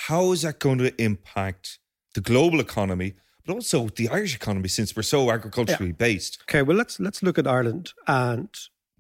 how 0.07 0.31
is 0.31 0.41
that 0.43 0.59
going 0.59 0.77
to 0.79 0.93
impact 1.01 1.79
the 2.13 2.21
global 2.21 2.59
economy, 2.59 3.15
but 3.47 3.53
also 3.53 3.87
the 3.87 4.09
Irish 4.09 4.35
economy 4.35 4.67
since 4.67 4.95
we're 4.95 5.03
so 5.03 5.31
agriculturally 5.31 5.93
based? 5.93 6.39
Okay, 6.43 6.61
well 6.61 6.77
let's 6.77 6.99
let's 6.99 7.23
look 7.23 7.39
at 7.39 7.47
Ireland 7.47 7.93
and 8.05 8.49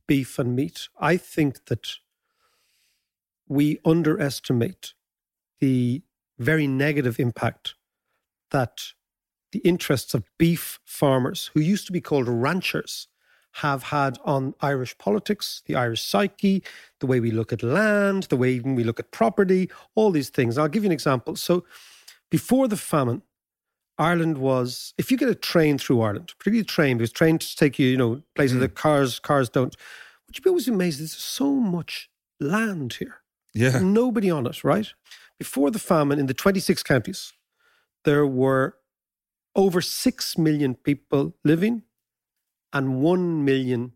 beef 0.07 0.39
and 0.39 0.55
meat. 0.55 0.87
I 0.99 1.17
think 1.17 1.65
that 1.65 1.87
we 3.47 3.79
underestimate 3.85 4.93
the 5.59 6.01
very 6.39 6.67
negative 6.67 7.19
impact 7.19 7.75
that 8.51 8.93
the 9.51 9.59
interests 9.59 10.13
of 10.13 10.23
beef 10.37 10.79
farmers, 10.85 11.51
who 11.53 11.59
used 11.59 11.85
to 11.87 11.91
be 11.91 12.01
called 12.01 12.27
ranchers, 12.27 13.07
have 13.53 13.83
had 13.83 14.17
on 14.23 14.53
Irish 14.61 14.97
politics, 14.97 15.63
the 15.65 15.75
Irish 15.75 16.01
psyche, 16.01 16.63
the 16.99 17.07
way 17.07 17.19
we 17.19 17.31
look 17.31 17.51
at 17.51 17.63
land, 17.63 18.23
the 18.23 18.37
way 18.37 18.51
even 18.51 18.75
we 18.75 18.83
look 18.83 18.99
at 18.99 19.11
property, 19.11 19.69
all 19.95 20.11
these 20.11 20.29
things. 20.29 20.57
I'll 20.57 20.67
give 20.67 20.83
you 20.83 20.89
an 20.89 20.93
example. 20.93 21.35
So 21.35 21.65
before 22.29 22.67
the 22.67 22.77
famine, 22.77 23.23
Ireland 23.97 24.37
was, 24.37 24.93
if 24.97 25.11
you 25.11 25.17
get 25.17 25.29
a 25.29 25.35
train 25.35 25.77
through 25.77 26.01
Ireland, 26.01 26.33
particularly 26.37 26.61
a 26.61 26.65
train, 26.65 26.97
because 26.97 27.11
trains 27.11 27.55
take 27.55 27.79
you, 27.79 27.87
you 27.87 27.97
know, 27.97 28.21
places 28.35 28.59
that 28.59 28.75
mm-hmm. 28.75 28.81
cars 28.81 29.19
cars 29.19 29.49
don't, 29.49 29.75
would 30.27 30.37
you 30.37 30.43
be 30.43 30.49
always 30.49 30.67
amazed? 30.67 30.99
There's 30.99 31.15
so 31.15 31.51
much 31.51 32.09
land 32.39 32.93
here. 32.93 33.21
Yeah. 33.53 33.79
Nobody 33.79 34.29
on 34.29 34.45
it, 34.45 34.63
right? 34.63 34.93
Before 35.39 35.71
the 35.71 35.79
famine 35.79 36.19
in 36.19 36.27
the 36.27 36.33
26 36.33 36.83
counties, 36.83 37.33
there 38.05 38.25
were 38.25 38.75
over 39.55 39.81
6 39.81 40.37
million 40.37 40.75
people 40.75 41.35
living 41.43 41.83
and 42.71 43.01
1 43.01 43.43
million 43.43 43.93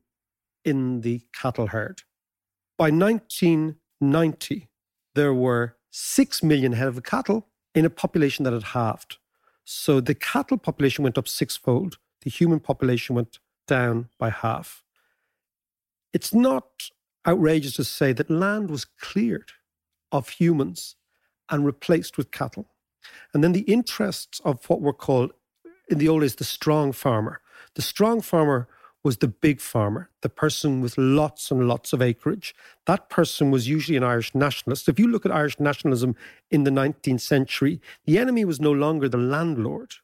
in 0.65 1.01
the 1.01 1.21
cattle 1.33 1.67
herd. 1.67 2.01
By 2.77 2.89
1990, 2.89 4.69
there 5.13 5.33
were 5.33 5.77
6 5.91 6.43
million 6.43 6.73
head 6.73 6.87
of 6.87 7.03
cattle 7.03 7.47
in 7.75 7.85
a 7.85 7.89
population 7.89 8.43
that 8.43 8.53
had 8.53 8.63
halved. 8.63 9.17
So 9.73 10.01
the 10.01 10.13
cattle 10.13 10.57
population 10.57 11.03
went 11.03 11.17
up 11.17 11.29
sixfold, 11.29 11.97
the 12.23 12.29
human 12.29 12.59
population 12.59 13.15
went 13.15 13.39
down 13.67 14.09
by 14.19 14.29
half. 14.29 14.83
It's 16.11 16.33
not 16.33 16.89
outrageous 17.25 17.77
to 17.77 17.85
say 17.85 18.11
that 18.11 18.29
land 18.29 18.69
was 18.69 18.83
cleared 18.83 19.53
of 20.11 20.27
humans 20.27 20.97
and 21.49 21.65
replaced 21.65 22.17
with 22.17 22.31
cattle. 22.31 22.67
And 23.33 23.45
then 23.45 23.53
the 23.53 23.61
interests 23.61 24.41
of 24.43 24.69
what 24.69 24.81
were 24.81 24.91
called 24.91 25.31
in 25.87 25.99
the 25.99 26.09
old 26.09 26.21
days 26.21 26.35
the 26.35 26.43
strong 26.43 26.91
farmer. 26.91 27.39
The 27.75 27.81
strong 27.81 28.19
farmer 28.19 28.67
was 29.03 29.17
the 29.17 29.27
big 29.27 29.59
farmer, 29.59 30.09
the 30.21 30.29
person 30.29 30.81
with 30.81 30.97
lots 30.97 31.49
and 31.49 31.67
lots 31.67 31.91
of 31.91 32.01
acreage. 32.01 32.53
That 32.85 33.09
person 33.09 33.49
was 33.49 33.67
usually 33.67 33.97
an 33.97 34.03
Irish 34.03 34.35
nationalist. 34.35 34.87
If 34.87 34.99
you 34.99 35.07
look 35.07 35.25
at 35.25 35.31
Irish 35.31 35.59
nationalism 35.59 36.15
in 36.51 36.63
the 36.65 36.71
19th 36.71 37.21
century, 37.21 37.81
the 38.05 38.19
enemy 38.19 38.45
was 38.45 38.59
no 38.59 38.71
longer 38.71 39.09
the 39.09 39.17
landlord, 39.17 39.95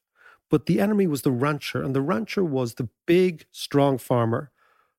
but 0.50 0.66
the 0.66 0.80
enemy 0.80 1.06
was 1.06 1.22
the 1.22 1.32
rancher. 1.32 1.82
And 1.84 1.96
the 1.96 2.02
rancher 2.02 2.44
was 2.44 2.76
the 2.76 2.90
big, 3.06 3.46
strong 3.52 3.98
farmer 3.98 4.52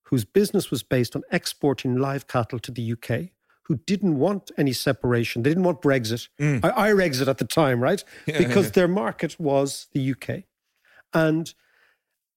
whose 0.05 0.25
business 0.25 0.71
was 0.71 0.83
based 0.83 1.15
on 1.17 1.23
exporting 1.33 1.97
live 1.97 2.27
cattle 2.27 2.59
to 2.61 2.71
the 2.71 2.93
UK, 2.93 3.31
who 3.65 3.77
didn't 3.85 4.17
want 4.19 4.51
any 4.57 4.73
separation. 4.73 5.43
They 5.43 5.51
didn't 5.51 5.65
want 5.65 5.83
Brexit, 5.83 6.29
Mm. 6.39 6.65
I, 6.65 6.91
Brexit 6.93 7.29
at 7.29 7.39
the 7.39 7.45
time, 7.45 7.83
right? 7.83 8.03
Yeah, 8.27 8.39
because 8.39 8.67
yeah. 8.67 8.73
their 8.73 8.89
market 8.89 9.39
was 9.41 9.89
the 9.93 10.13
UK. 10.13 10.45
And 11.13 11.53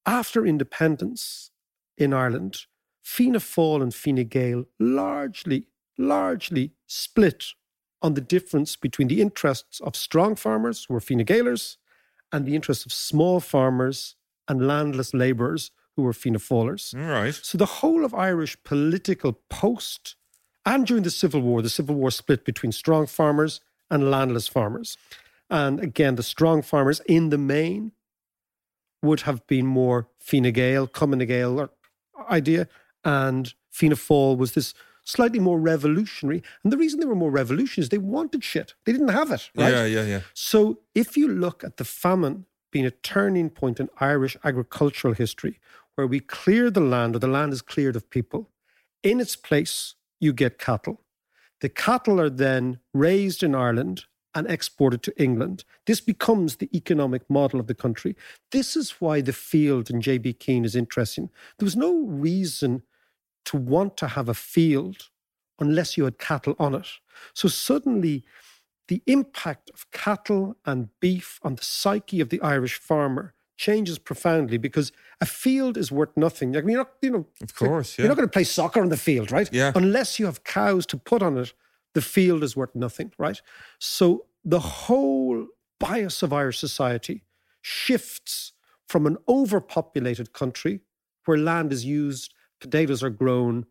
after 0.06 0.46
independence 0.46 1.51
in 1.98 2.14
Ireland, 2.14 2.66
Fianna 3.04 3.40
Fáil 3.40 3.82
and 3.82 3.94
Fine 3.94 4.28
Gael 4.28 4.66
largely, 4.80 5.68
largely 5.98 6.74
split 6.88 7.46
on 8.02 8.14
the 8.14 8.22
difference 8.22 8.76
between 8.76 9.08
the 9.08 9.22
interests 9.22 9.80
of 9.82 9.96
strong 9.96 10.36
farmers, 10.36 10.86
who 10.86 10.94
were 10.94 11.00
Fine 11.00 11.26
Gaelers, 11.26 11.78
and 12.32 12.46
the 12.46 12.56
interests 12.56 12.86
of 12.86 12.94
small 12.94 13.40
farmers 13.40 14.16
and 14.48 14.68
landless 14.68 15.14
labourers, 15.14 15.72
who 15.96 16.04
were 16.04 16.14
Fianna 16.14 16.40
Fáilers. 16.40 16.96
Right. 16.96 17.34
So 17.34 17.58
the 17.58 17.66
whole 17.66 18.06
of 18.06 18.14
Irish 18.14 18.58
political 18.64 19.34
post 19.50 20.16
and 20.66 20.86
during 20.86 21.04
the 21.04 21.12
Civil 21.12 21.42
War, 21.42 21.62
the 21.62 21.70
Civil 21.70 21.96
War 21.96 22.12
split 22.12 22.46
between 22.46 22.72
strong 22.72 23.08
farmers 23.08 23.62
and 23.90 24.12
landless 24.12 24.48
farmers. 24.48 24.98
And 25.50 25.80
again, 25.80 26.16
the 26.16 26.24
strong 26.24 26.62
farmers 26.62 27.02
in 27.08 27.30
the 27.30 27.38
main 27.38 27.92
would 29.02 29.22
have 29.22 29.46
been 29.48 29.66
more 29.66 30.08
Fine 30.20 30.52
Gael, 30.54 30.88
Cumann 30.88 31.26
Gael 31.28 31.70
idea, 32.30 32.68
and 33.04 33.54
Fianna 33.70 33.96
Fáil 33.96 34.38
was 34.38 34.54
this 34.54 34.74
slightly 35.04 35.40
more 35.40 35.60
revolutionary. 35.60 36.44
And 36.64 36.72
the 36.72 36.78
reason 36.78 37.00
they 37.00 37.06
were 37.06 37.16
more 37.16 37.32
revolutionary 37.32 37.86
is 37.86 37.90
they 37.90 37.98
wanted 37.98 38.44
shit. 38.44 38.76
They 38.86 38.92
didn't 38.92 39.10
have 39.10 39.32
it. 39.32 39.50
Right? 39.56 39.72
Yeah, 39.72 39.86
yeah, 39.86 40.04
yeah. 40.04 40.22
So 40.34 40.80
if 40.94 41.18
you 41.18 41.28
look 41.28 41.64
at 41.64 41.78
the 41.78 41.86
famine 41.86 42.46
being 42.72 42.86
a 42.86 42.92
turning 42.92 43.50
point 43.50 43.80
in 43.80 43.90
Irish 44.00 44.38
agricultural 44.44 45.14
history, 45.14 45.60
where 45.96 46.08
we 46.08 46.20
clear 46.20 46.70
the 46.70 46.80
land 46.80 47.16
or 47.16 47.20
the 47.20 47.28
land 47.28 47.54
is 47.54 47.62
cleared 47.62 47.96
of 47.96 48.10
people, 48.10 48.50
in 49.04 49.20
its 49.20 49.36
place, 49.36 49.96
you 50.20 50.32
get 50.34 50.60
cattle. 50.60 51.02
The 51.60 51.70
cattle 51.70 52.20
are 52.20 52.30
then 52.30 52.80
raised 52.94 53.44
in 53.44 53.56
Ireland 53.56 54.06
and 54.34 54.50
exported 54.50 55.04
to 55.04 55.22
England. 55.22 55.64
This 55.86 56.02
becomes 56.02 56.56
the 56.56 56.70
economic 56.76 57.30
model 57.30 57.60
of 57.60 57.68
the 57.68 57.76
country. 57.76 58.16
This 58.52 58.76
is 58.76 58.92
why 59.02 59.22
the 59.22 59.34
field 59.34 59.90
in 59.90 60.02
J.B. 60.02 60.34
Keane 60.34 60.66
is 60.66 60.76
interesting. 60.76 61.30
There 61.58 61.66
was 61.66 61.76
no 61.76 62.06
reason 62.06 62.84
to 63.46 63.58
want 63.58 63.98
to 63.98 64.08
have 64.08 64.30
a 64.30 64.34
field 64.34 65.10
unless 65.60 65.98
you 65.98 66.06
had 66.06 66.18
cattle 66.18 66.56
on 66.60 66.76
it. 66.76 66.88
So 67.34 67.48
suddenly, 67.48 68.24
the 68.88 69.02
impact 69.06 69.70
of 69.74 69.90
cattle 69.92 70.58
and 70.66 70.90
beef 71.00 71.40
on 71.44 71.56
the 71.56 71.64
psyche 71.64 72.20
of 72.20 72.30
the 72.30 72.42
Irish 72.42 72.80
farmer 72.80 73.34
changes 73.58 74.00
profoundly 74.00 74.58
because 74.58 74.92
a 75.22 75.26
field 75.26 75.78
is 75.78 75.92
worth 75.92 76.18
nothing. 76.18 76.58
I 76.58 76.62
mean, 76.62 76.70
you're 76.70 76.80
not, 76.80 76.94
you 77.02 77.12
know, 77.12 77.26
of 77.42 77.56
course, 77.56 77.98
yeah. 77.98 78.04
you're 78.04 78.10
not 78.10 78.18
going 78.18 78.28
to 78.28 78.32
play 78.32 78.44
soccer 78.44 78.82
on 78.82 78.90
the 78.90 78.98
field, 78.98 79.32
right? 79.32 79.48
Yeah. 79.54 79.72
Unless 79.76 80.20
you 80.20 80.26
have 80.26 80.44
cows 80.44 80.86
to 80.88 80.98
put 80.98 81.22
on 81.22 81.38
it, 81.38 81.54
the 81.94 82.02
field 82.02 82.44
is 82.44 82.56
worth 82.56 82.76
nothing, 82.76 83.12
right? 83.18 83.42
So 83.80 84.26
the 84.44 84.60
whole 84.60 85.48
bias 85.80 86.24
of 86.24 86.34
Irish 86.34 86.60
society 86.60 87.24
shifts 87.62 88.54
from 88.88 89.06
an 89.06 89.18
overpopulated 89.28 90.34
country 90.34 90.82
where 91.26 91.38
land 91.38 91.72
is 91.72 91.86
used, 91.86 92.34
potatoes 92.60 93.04
are 93.04 93.10
grown, 93.10 93.66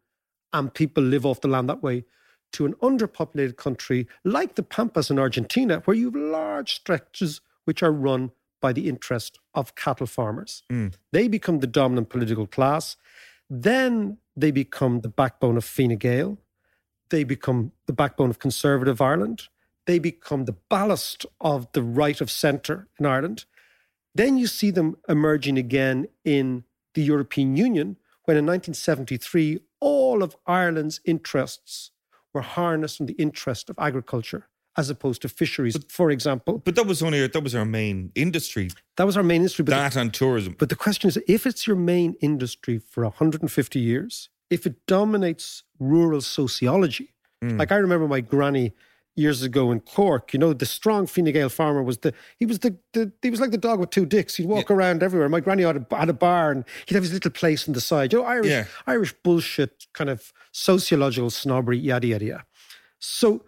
and 0.52 0.72
people 0.72 1.02
live 1.02 1.26
off 1.26 1.40
the 1.40 1.48
land 1.48 1.68
that 1.68 1.82
way, 1.82 2.04
to 2.52 2.66
an 2.66 2.74
underpopulated 2.74 3.56
country 3.56 4.08
like 4.24 4.54
the 4.54 4.62
Pampas 4.62 5.10
in 5.10 5.18
Argentina, 5.18 5.82
where 5.84 5.96
you 5.96 6.06
have 6.06 6.16
large 6.16 6.74
stretches 6.74 7.40
which 7.64 7.82
are 7.82 7.92
run 7.92 8.32
by 8.60 8.72
the 8.72 8.88
interest 8.88 9.38
of 9.54 9.74
cattle 9.74 10.06
farmers. 10.06 10.62
Mm. 10.70 10.94
They 11.12 11.28
become 11.28 11.60
the 11.60 11.66
dominant 11.66 12.08
political 12.08 12.46
class. 12.46 12.96
Then 13.48 14.18
they 14.36 14.50
become 14.50 15.00
the 15.00 15.08
backbone 15.08 15.56
of 15.56 15.64
Fine 15.64 15.96
Gael. 15.96 16.38
They 17.10 17.24
become 17.24 17.72
the 17.86 17.92
backbone 17.92 18.30
of 18.30 18.38
conservative 18.38 19.00
Ireland. 19.00 19.48
They 19.86 19.98
become 19.98 20.44
the 20.44 20.56
ballast 20.68 21.26
of 21.40 21.70
the 21.72 21.82
right 21.82 22.20
of 22.20 22.30
centre 22.30 22.88
in 22.98 23.06
Ireland. 23.06 23.44
Then 24.14 24.38
you 24.38 24.46
see 24.46 24.70
them 24.70 24.96
emerging 25.08 25.58
again 25.58 26.06
in 26.24 26.64
the 26.94 27.02
European 27.02 27.56
Union 27.56 27.96
when 28.24 28.36
in 28.36 28.46
1973 28.46 29.60
all 29.80 30.22
of 30.22 30.36
Ireland's 30.46 31.00
interests 31.04 31.90
were 32.32 32.42
harnessed 32.42 33.00
in 33.00 33.06
the 33.06 33.14
interest 33.14 33.70
of 33.70 33.76
agriculture 33.78 34.48
as 34.76 34.88
opposed 34.88 35.22
to 35.22 35.28
fisheries, 35.28 35.76
for 35.88 36.10
example. 36.10 36.58
But 36.58 36.76
that 36.76 36.86
was 36.86 37.02
only 37.02 37.26
that 37.26 37.42
was 37.42 37.54
our 37.54 37.64
main 37.64 38.12
industry. 38.14 38.70
That 38.96 39.04
was 39.04 39.16
our 39.16 39.22
main 39.22 39.36
industry. 39.42 39.64
But 39.64 39.72
that 39.72 39.92
the, 39.92 40.00
and 40.00 40.14
tourism. 40.14 40.54
But 40.58 40.68
the 40.68 40.76
question 40.76 41.08
is, 41.08 41.18
if 41.26 41.46
it's 41.46 41.66
your 41.66 41.76
main 41.76 42.14
industry 42.20 42.78
for 42.78 43.02
150 43.02 43.80
years, 43.80 44.30
if 44.50 44.66
it 44.66 44.74
dominates 44.86 45.62
rural 45.78 46.20
sociology, 46.20 47.14
Mm. 47.42 47.58
like 47.58 47.72
I 47.72 47.76
remember 47.76 48.06
my 48.06 48.20
granny 48.20 48.72
years 49.16 49.42
ago 49.42 49.70
in 49.72 49.80
Cork, 49.80 50.32
you 50.34 50.38
know, 50.38 50.52
the 50.52 50.66
strong 50.66 51.06
Fine 51.06 51.32
Gael 51.32 51.48
farmer 51.48 51.82
was 51.82 51.98
the 51.98 52.12
he 52.38 52.44
was 52.46 52.58
the, 52.58 52.76
the 52.92 53.10
he 53.22 53.30
was 53.30 53.40
like 53.40 53.50
the 53.50 53.56
dog 53.58 53.80
with 53.80 53.88
two 53.90 54.04
dicks. 54.04 54.34
He'd 54.36 54.46
walk 54.46 54.70
around 54.70 55.02
everywhere. 55.02 55.28
My 55.30 55.40
granny 55.40 55.62
had 55.62 55.76
a, 55.90 55.96
had 55.96 56.10
a 56.10 56.12
bar 56.12 56.50
and 56.52 56.64
he'd 56.86 56.94
have 56.96 57.02
his 57.04 57.12
little 57.14 57.30
place 57.30 57.66
on 57.66 57.72
the 57.74 57.80
side. 57.80 58.12
You 58.12 58.18
know, 58.20 58.26
Irish 58.26 58.46
Yeah. 58.50 58.64
Irish 58.86 59.14
bullshit, 59.24 59.86
kind 59.94 60.10
of 60.10 60.32
sociological 60.52 61.30
snobbery, 61.30 61.78
yada 61.78 62.06
yada 62.08 62.24
yada. 62.24 62.44
So, 62.98 63.42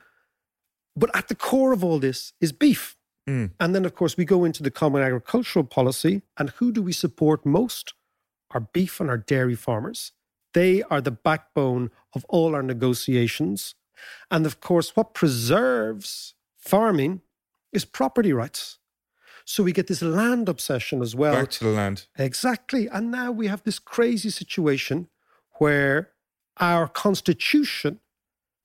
but 0.97 1.11
at 1.15 1.29
the 1.29 1.35
core 1.35 1.73
of 1.75 1.85
all 1.85 1.99
this 1.99 2.33
is 2.41 2.53
beef. 2.53 2.97
Mm. 3.29 3.51
And 3.61 3.75
then, 3.75 3.85
of 3.85 3.95
course, 3.95 4.17
we 4.17 4.25
go 4.25 4.45
into 4.45 4.63
the 4.63 4.71
common 4.71 5.03
agricultural 5.03 5.65
policy. 5.67 6.23
And 6.39 6.51
who 6.59 6.73
do 6.73 6.83
we 6.83 6.93
support 6.93 7.45
most? 7.47 7.95
Our 8.53 8.61
beef 8.61 9.01
and 9.01 9.09
our 9.11 9.19
dairy 9.19 9.55
farmers. 9.55 10.13
They 10.55 10.83
are 10.85 11.01
the 11.01 11.11
backbone 11.11 11.91
of 12.15 12.25
all 12.29 12.55
our 12.55 12.63
negotiations. 12.63 13.75
And 14.31 14.47
of 14.47 14.61
course, 14.61 14.97
what 14.97 15.15
preserves 15.15 16.35
farming 16.59 17.23
is 17.73 17.85
property 17.85 18.33
rights. 18.33 18.79
So 19.45 19.63
we 19.63 19.73
get 19.73 19.89
this 19.89 20.03
land 20.03 20.49
obsession 20.49 21.03
as 21.03 21.17
well. 21.17 21.35
Back 21.35 21.51
to 21.53 21.65
the 21.65 21.71
land. 21.71 22.07
Exactly. 22.17 22.87
And 22.87 23.11
now 23.11 23.33
we 23.33 23.49
have 23.49 23.63
this 23.65 23.79
crazy 23.79 24.31
situation 24.31 25.09
where 25.59 26.11
our 26.59 26.87
constitution 26.87 28.01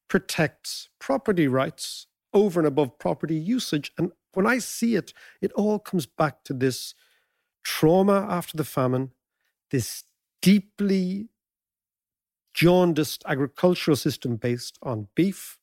protects 0.07 0.89
property 0.99 1.47
rights 1.47 2.07
over 2.33 2.59
and 2.59 2.67
above 2.67 2.99
property 2.99 3.35
usage. 3.35 3.91
And 3.97 4.11
when 4.33 4.45
I 4.45 4.59
see 4.59 4.95
it, 4.95 5.13
it 5.41 5.51
all 5.53 5.79
comes 5.79 6.05
back 6.05 6.43
to 6.45 6.53
this 6.53 6.93
trauma 7.63 8.27
after 8.29 8.55
the 8.55 8.63
famine, 8.63 9.11
this 9.71 10.03
deeply 10.41 11.29
jaundiced 12.57 13.23
agricultural 13.27 13.95
system 13.95 14.35
based 14.35 14.79
on 14.81 15.07
beef, 15.13 15.59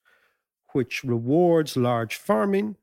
which 0.75 1.03
rewards 1.03 1.77
large 1.77 2.15
farming, 2.15 2.77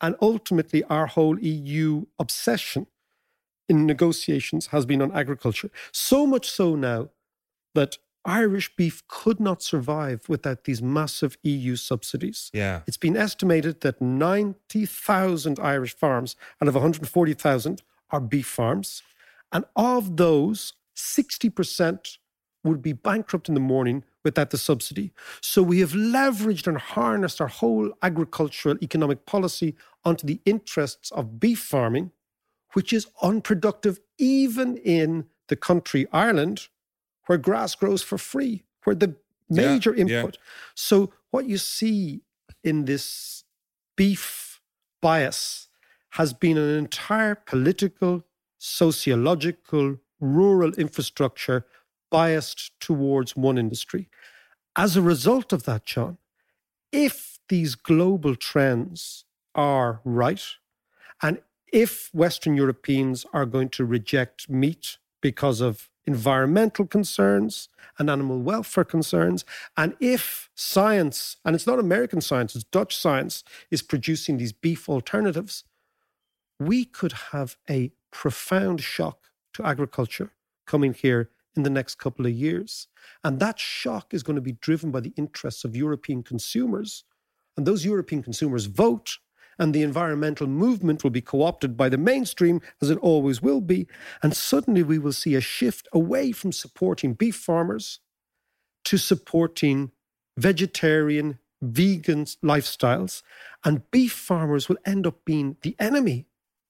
and 0.00 0.16
ultimately 0.22 0.82
our 0.84 1.06
whole 1.08 1.38
EU 1.38 2.06
obsession 2.18 2.86
in 3.68 3.84
negotiations 3.84 4.68
has 4.68 4.86
been 4.86 5.02
on 5.02 5.12
agriculture. 5.12 5.70
So 5.92 6.26
much 6.26 6.50
so 6.50 6.74
now 6.74 7.10
that 7.74 7.98
Irish 8.24 8.74
beef 8.76 9.06
could 9.08 9.38
not 9.38 9.62
survive 9.62 10.26
without 10.26 10.64
these 10.64 10.80
massive 10.80 11.36
EU 11.42 11.76
subsidies. 11.76 12.50
Yeah. 12.54 12.80
It's 12.86 12.96
been 12.96 13.16
estimated 13.16 13.82
that 13.82 14.00
90,000 14.00 15.60
Irish 15.60 15.94
farms 15.94 16.34
out 16.62 16.68
of 16.68 16.74
140,000 16.74 17.82
are 18.10 18.20
beef 18.20 18.46
farms. 18.46 19.02
And 19.52 19.66
of 19.76 20.16
those, 20.16 20.72
60% 20.96 22.18
would 22.64 22.82
be 22.82 22.92
bankrupt 22.92 23.48
in 23.48 23.54
the 23.54 23.60
morning 23.60 24.04
without 24.24 24.50
the 24.50 24.58
subsidy. 24.58 25.12
So 25.40 25.62
we 25.62 25.80
have 25.80 25.92
leveraged 25.92 26.66
and 26.66 26.78
harnessed 26.78 27.40
our 27.40 27.48
whole 27.48 27.92
agricultural 28.02 28.76
economic 28.82 29.26
policy 29.26 29.74
onto 30.04 30.26
the 30.26 30.40
interests 30.44 31.10
of 31.10 31.40
beef 31.40 31.58
farming, 31.58 32.12
which 32.72 32.92
is 32.92 33.08
unproductive 33.20 34.00
even 34.18 34.76
in 34.76 35.26
the 35.48 35.56
country 35.56 36.06
Ireland, 36.12 36.68
where 37.26 37.38
grass 37.38 37.74
grows 37.74 38.02
for 38.02 38.18
free, 38.18 38.62
where 38.84 38.96
the 38.96 39.16
major 39.50 39.94
yeah. 39.94 40.02
input. 40.02 40.38
So 40.74 41.12
what 41.30 41.46
you 41.46 41.58
see 41.58 42.22
in 42.62 42.84
this 42.84 43.44
beef 43.96 44.60
bias 45.00 45.68
has 46.10 46.32
been 46.32 46.58
an 46.58 46.76
entire 46.76 47.34
political, 47.34 48.24
sociological, 48.58 49.98
rural 50.20 50.72
infrastructure 50.74 51.66
biased 52.12 52.78
towards 52.78 53.34
one 53.34 53.58
industry. 53.58 54.08
As 54.76 54.96
a 54.96 55.02
result 55.02 55.52
of 55.52 55.64
that, 55.64 55.86
John, 55.86 56.18
if 56.92 57.38
these 57.48 57.74
global 57.74 58.36
trends 58.36 59.24
are 59.54 60.00
right, 60.04 60.44
and 61.22 61.40
if 61.72 62.10
Western 62.12 62.54
Europeans 62.54 63.24
are 63.32 63.46
going 63.46 63.70
to 63.70 63.84
reject 63.84 64.50
meat 64.50 64.98
because 65.22 65.62
of 65.62 65.88
environmental 66.04 66.86
concerns 66.86 67.70
and 67.98 68.10
animal 68.10 68.38
welfare 68.40 68.84
concerns, 68.84 69.46
and 69.76 69.96
if 69.98 70.50
science, 70.54 71.38
and 71.44 71.54
it's 71.54 71.66
not 71.66 71.78
American 71.78 72.20
science, 72.20 72.54
it's 72.54 72.64
Dutch 72.64 72.94
science, 72.94 73.42
is 73.70 73.80
producing 73.80 74.36
these 74.36 74.52
beef 74.52 74.86
alternatives, 74.88 75.64
we 76.60 76.84
could 76.84 77.12
have 77.32 77.56
a 77.70 77.90
profound 78.10 78.82
shock 78.82 79.30
to 79.54 79.64
agriculture 79.64 80.32
coming 80.66 80.92
here 80.92 81.30
in 81.56 81.62
the 81.62 81.70
next 81.70 81.96
couple 81.96 82.26
of 82.26 82.32
years. 82.32 82.88
And 83.24 83.40
that 83.40 83.58
shock 83.58 84.14
is 84.14 84.22
going 84.22 84.36
to 84.36 84.42
be 84.42 84.52
driven 84.52 84.90
by 84.90 85.00
the 85.00 85.12
interests 85.16 85.64
of 85.64 85.76
European 85.76 86.22
consumers. 86.22 87.04
And 87.56 87.66
those 87.66 87.84
European 87.84 88.22
consumers 88.22 88.66
vote, 88.66 89.18
and 89.58 89.74
the 89.74 89.82
environmental 89.82 90.46
movement 90.46 91.04
will 91.04 91.10
be 91.10 91.20
co 91.20 91.42
opted 91.42 91.76
by 91.76 91.88
the 91.88 91.98
mainstream, 91.98 92.60
as 92.80 92.90
it 92.90 92.98
always 92.98 93.42
will 93.42 93.60
be. 93.60 93.86
And 94.22 94.34
suddenly 94.34 94.82
we 94.82 94.98
will 94.98 95.12
see 95.12 95.34
a 95.34 95.40
shift 95.40 95.88
away 95.92 96.32
from 96.32 96.52
supporting 96.52 97.14
beef 97.14 97.36
farmers 97.36 98.00
to 98.84 98.96
supporting 98.96 99.92
vegetarian, 100.36 101.38
vegan 101.60 102.24
lifestyles, 102.42 103.22
and 103.64 103.90
beef 103.90 104.12
farmers 104.12 104.68
will 104.68 104.78
end 104.84 105.06
up 105.06 105.24
being 105.24 105.56
the 105.62 105.76
enemy 105.78 106.26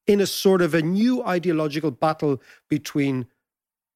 in 0.06 0.20
a 0.20 0.26
sort 0.26 0.60
of 0.60 0.74
a 0.74 0.82
new 0.82 1.24
ideological 1.24 1.90
battle 1.90 2.42
between 2.68 3.26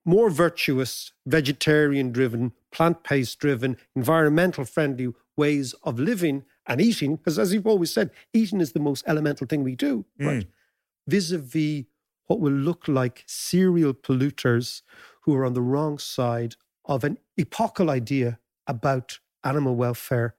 more 0.06 0.30
virtuous, 0.30 1.12
vegetarian 1.26 2.12
driven, 2.12 2.52
plant 2.72 3.02
based 3.06 3.38
driven, 3.38 3.76
environmental 3.94 4.64
friendly 4.64 5.08
ways 5.36 5.74
of 5.82 5.98
living 5.98 6.44
and 6.66 6.80
eating. 6.80 7.16
Because 7.16 7.38
as 7.38 7.52
you've 7.52 7.66
always 7.66 7.90
said, 7.92 8.10
eating 8.32 8.60
is 8.62 8.72
the 8.72 8.80
most 8.80 9.04
elemental 9.06 9.46
thing 9.46 9.62
we 9.62 9.74
do, 9.76 10.06
Mm. 10.18 10.26
right? 10.26 10.46
Vis 11.06 11.30
a 11.32 11.38
vis 11.38 11.84
what 12.26 12.40
will 12.40 12.52
look 12.52 12.88
like 12.88 13.22
serial 13.26 13.94
polluters 13.94 14.82
who 15.22 15.34
are 15.34 15.44
on 15.44 15.52
the 15.54 15.62
wrong 15.62 15.98
side 15.98 16.56
of 16.84 17.04
an 17.04 17.18
epochal 17.36 17.88
idea 17.90 18.38
about 18.66 19.18
animal 19.44 19.76
welfare 19.76 20.34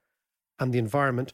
and 0.59 0.73
the 0.73 0.79
environment. 0.79 1.33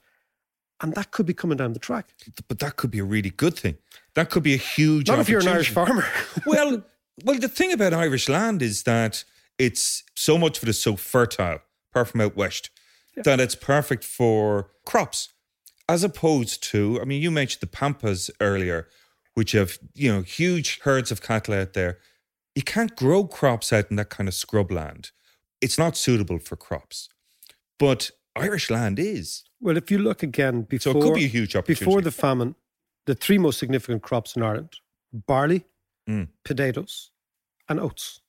And 0.82 0.94
that 0.96 1.10
could 1.12 1.26
be 1.26 1.34
coming 1.34 1.58
down 1.58 1.74
the 1.74 1.80
track. 1.80 2.14
But 2.48 2.60
that 2.60 2.76
could 2.76 2.92
be 2.92 3.00
a 3.00 3.04
really 3.06 3.30
good 3.32 3.56
thing. 3.58 3.78
That 4.16 4.30
could 4.30 4.44
be 4.44 4.54
a 4.54 4.58
huge 4.58 5.08
Not 5.08 5.20
if 5.20 5.30
you're 5.30 5.40
an 5.40 5.48
Irish 5.48 5.70
farmer. 5.72 6.06
well, 6.46 6.84
well, 7.24 7.40
the 7.40 7.48
thing 7.48 7.72
about 7.72 7.94
Irish 7.94 8.30
land 8.30 8.62
is 8.62 8.84
that 8.84 9.24
it's 9.58 10.04
so 10.16 10.38
much 10.38 10.58
of 10.58 10.64
it 10.64 10.70
is 10.70 10.82
so 10.82 10.96
fertile, 10.96 11.60
apart 11.92 12.08
from 12.10 12.22
out 12.22 12.36
west, 12.36 12.70
that 13.16 13.40
it's 13.40 13.56
perfect 13.56 14.04
for 14.04 14.72
crops, 14.86 15.30
as 15.88 16.04
opposed 16.04 16.64
to. 16.72 17.00
I 17.02 17.06
mean, 17.06 17.22
you 17.22 17.32
mentioned 17.32 17.62
the 17.62 17.68
pampas 17.68 18.32
earlier, 18.40 18.88
which 19.36 19.52
have 19.52 19.78
you 19.94 20.12
know 20.12 20.22
huge 20.22 20.80
herds 20.82 21.12
of 21.12 21.22
cattle 21.22 21.54
out 21.54 21.74
there. 21.74 22.00
You 22.56 22.64
can't 22.64 22.96
grow 22.96 23.26
crops 23.26 23.74
out 23.74 23.90
in 23.90 23.96
that 23.98 24.10
kind 24.10 24.28
of 24.28 24.34
scrub 24.34 24.72
land. 24.72 25.12
It's 25.62 25.78
not 25.78 25.96
suitable 25.96 26.40
for 26.40 26.56
crops, 26.56 27.10
but 27.80 28.12
Irish 28.36 28.70
land 28.70 29.00
is. 29.00 29.44
Well, 29.60 29.78
if 29.78 29.90
you 29.90 29.98
look 30.00 30.24
again 30.24 30.64
before, 30.64 30.94
So 30.94 31.00
it 31.00 31.02
could 31.02 31.16
be 31.16 31.26
a 31.26 31.30
huge 31.30 31.56
opportunity. 31.56 31.86
Before 31.86 32.02
the 32.02 32.12
famine, 32.12 32.56
the 33.06 33.16
three 33.16 33.38
most 33.38 33.60
significant 33.60 34.02
crops 34.02 34.36
in 34.36 34.44
Ireland 34.44 34.76
barley, 35.14 35.64
Mm. 36.10 36.28
potatoes, 36.44 37.12
and 37.70 37.80
oats, 37.80 38.22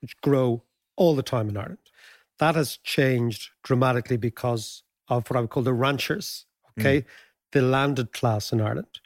which 0.00 0.16
grow 0.22 0.64
all 0.96 1.14
the 1.14 1.22
time 1.22 1.48
in 1.48 1.56
Ireland. 1.56 1.90
That 2.38 2.54
has 2.54 2.78
changed 2.78 3.50
dramatically 3.62 4.16
because 4.16 4.82
of 5.08 5.28
what 5.28 5.36
I 5.36 5.40
would 5.40 5.50
call 5.50 5.62
the 5.62 5.74
ranchers, 5.74 6.46
okay, 6.78 7.04
the 7.52 7.62
landed 7.62 8.12
class 8.12 8.52
in 8.52 8.60
Ireland. 8.60 9.00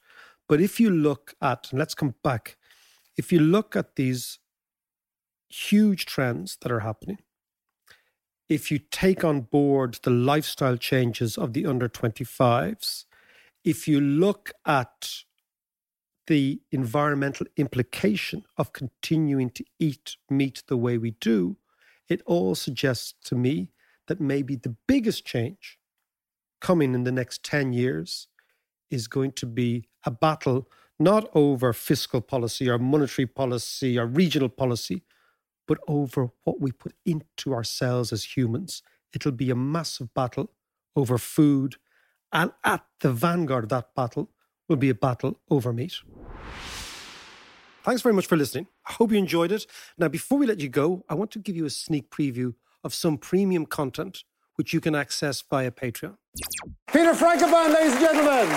But 0.49 0.61
if 0.61 0.81
you 0.81 0.91
look 0.91 1.35
at, 1.43 1.69
and 1.71 1.79
let's 1.79 1.95
come 1.95 2.15
back, 2.23 2.57
if 3.17 3.33
you 3.33 3.41
look 3.41 3.77
at 3.77 3.97
these 3.97 4.39
huge 5.49 6.07
trends 6.07 6.57
that 6.63 6.73
are 6.73 6.81
happening, 6.81 7.19
if 8.49 8.71
you 8.71 8.79
take 8.79 9.25
on 9.25 9.43
board 9.43 9.99
the 10.03 10.11
lifestyle 10.11 10.77
changes 10.77 11.37
of 11.37 11.53
the 11.53 11.67
under 11.67 11.89
25s, 11.89 13.05
if 13.65 13.87
you 13.87 14.01
look 14.01 14.53
at 14.65 15.11
the 16.29 16.61
environmental 16.71 17.47
implication 17.57 18.45
of 18.59 18.73
continuing 18.73 19.51
to 19.51 19.65
eat 19.81 20.17
meat 20.31 20.63
the 20.69 20.77
way 20.77 20.99
we 20.99 21.13
do, 21.13 21.57
it 22.09 22.23
all 22.27 22.55
suggests 22.55 23.15
to 23.25 23.35
me 23.35 23.71
that 24.07 24.21
maybe 24.21 24.55
the 24.55 24.77
biggest 24.87 25.25
change 25.25 25.79
coming 26.61 26.95
in 26.95 27.05
the 27.05 27.13
next 27.13 27.43
10 27.45 27.73
years 27.73 28.29
is 28.91 29.09
going 29.09 29.33
to 29.33 29.47
be 29.47 29.89
a 30.05 30.11
battle 30.11 30.69
not 30.99 31.29
over 31.35 31.73
fiscal 31.73 32.21
policy 32.21 32.69
or 32.69 32.79
monetary 32.79 33.27
policy 33.27 33.99
or 33.99 34.07
regional 34.07 34.49
policy, 34.49 35.05
but 35.67 35.79
over 35.89 36.31
what 36.45 36.61
we 36.61 36.73
put 36.73 36.93
into 37.07 37.55
ourselves 37.55 38.13
as 38.13 38.37
humans. 38.37 38.83
It'll 39.15 39.33
be 39.33 39.51
a 39.51 39.57
massive 39.57 40.13
battle 40.13 40.51
over 40.97 41.17
food. 41.17 41.77
And 42.33 42.51
at 42.65 42.85
the 43.01 43.13
vanguard 43.13 43.65
of 43.65 43.71
that 43.71 43.95
battle 43.95 44.31
will 44.69 44.77
be 44.77 44.91
a 44.91 44.95
battle 44.95 45.39
over 45.51 45.73
meat. 45.73 45.95
Thanks 47.83 48.03
very 48.03 48.15
much 48.15 48.27
for 48.27 48.37
listening. 48.37 48.67
I 48.87 48.93
hope 48.93 49.13
you 49.13 49.19
enjoyed 49.19 49.51
it. 49.51 49.67
Now, 49.97 50.09
before 50.09 50.39
we 50.39 50.47
let 50.47 50.61
you 50.61 50.69
go, 50.69 51.05
I 51.09 51.15
want 51.15 51.31
to 51.33 51.39
give 51.39 51.57
you 51.57 51.65
a 51.65 51.71
sneak 51.71 52.11
preview 52.11 52.55
of 52.85 52.93
some 52.93 53.17
premium 53.17 53.67
content 53.67 54.25
which 54.57 54.75
you 54.75 54.81
can 54.81 54.95
access 54.95 55.41
via 55.41 55.71
Patreon. 55.71 56.17
Peter 56.93 57.13
Frankopan, 57.13 57.73
ladies 57.73 57.93
and 57.93 58.01
gentlemen. 58.01 58.49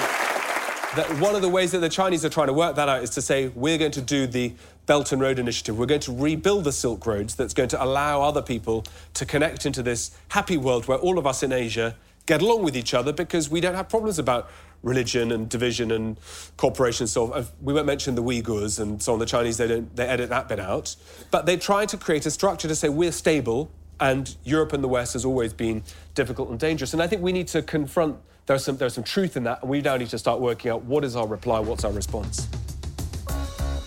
that 0.95 1.07
one 1.21 1.35
of 1.35 1.41
the 1.41 1.47
ways 1.47 1.71
that 1.71 1.77
the 1.77 1.89
Chinese 1.89 2.25
are 2.25 2.29
trying 2.29 2.47
to 2.47 2.53
work 2.53 2.75
that 2.75 2.89
out 2.89 3.03
is 3.03 3.11
to 3.11 3.21
say 3.21 3.47
we're 3.49 3.77
going 3.77 3.91
to 3.91 4.01
do 4.01 4.27
the 4.27 4.53
Belt 4.87 5.11
and 5.11 5.21
Road 5.21 5.39
Initiative. 5.39 5.77
We're 5.77 5.85
going 5.85 6.01
to 6.01 6.11
rebuild 6.11 6.63
the 6.65 6.71
Silk 6.71 7.05
Roads 7.05 7.35
that's 7.35 7.53
going 7.53 7.69
to 7.69 7.81
allow 7.81 8.21
other 8.23 8.41
people 8.41 8.83
to 9.13 9.25
connect 9.25 9.65
into 9.65 9.81
this 9.83 10.11
happy 10.29 10.57
world 10.57 10.87
where 10.87 10.97
all 10.97 11.17
of 11.17 11.25
us 11.25 11.43
in 11.43 11.53
Asia 11.53 11.95
get 12.25 12.41
along 12.41 12.63
with 12.63 12.75
each 12.75 12.93
other 12.93 13.13
because 13.13 13.49
we 13.49 13.61
don't 13.61 13.75
have 13.75 13.87
problems 13.87 14.19
about 14.19 14.49
religion 14.83 15.31
and 15.31 15.47
division 15.49 15.91
and 15.91 16.17
cooperation 16.57 17.03
and 17.03 17.09
so. 17.09 17.45
We 17.61 17.73
won't 17.73 17.85
mention 17.85 18.15
the 18.15 18.23
Uyghurs 18.23 18.79
and 18.79 19.01
so 19.01 19.13
on. 19.13 19.19
The 19.19 19.25
Chinese, 19.25 19.57
they 19.57 19.67
don't, 19.67 19.95
they 19.95 20.07
edit 20.07 20.29
that 20.29 20.47
bit 20.47 20.59
out. 20.59 20.95
But 21.29 21.45
they 21.45 21.57
try 21.57 21.85
to 21.85 21.97
create 21.97 22.25
a 22.25 22.31
structure 22.31 22.67
to 22.67 22.75
say 22.75 22.89
we're 22.89 23.11
stable 23.11 23.71
and 23.99 24.35
Europe 24.43 24.73
and 24.73 24.83
the 24.83 24.87
West 24.87 25.13
has 25.13 25.23
always 25.23 25.53
been 25.53 25.83
difficult 26.15 26.49
and 26.49 26.59
dangerous. 26.59 26.93
And 26.93 27.01
I 27.01 27.07
think 27.07 27.21
we 27.21 27.31
need 27.31 27.47
to 27.49 27.61
confront 27.61 28.17
there's 28.47 28.65
some 28.65 28.75
there's 28.77 28.95
some 28.95 29.03
truth 29.03 29.37
in 29.37 29.43
that, 29.43 29.61
and 29.61 29.69
we 29.69 29.81
now 29.81 29.95
need 29.95 30.09
to 30.09 30.17
start 30.17 30.41
working 30.41 30.71
out 30.71 30.83
what 30.83 31.05
is 31.05 31.15
our 31.15 31.27
reply, 31.27 31.59
what's 31.59 31.85
our 31.85 31.91
response. 31.91 32.47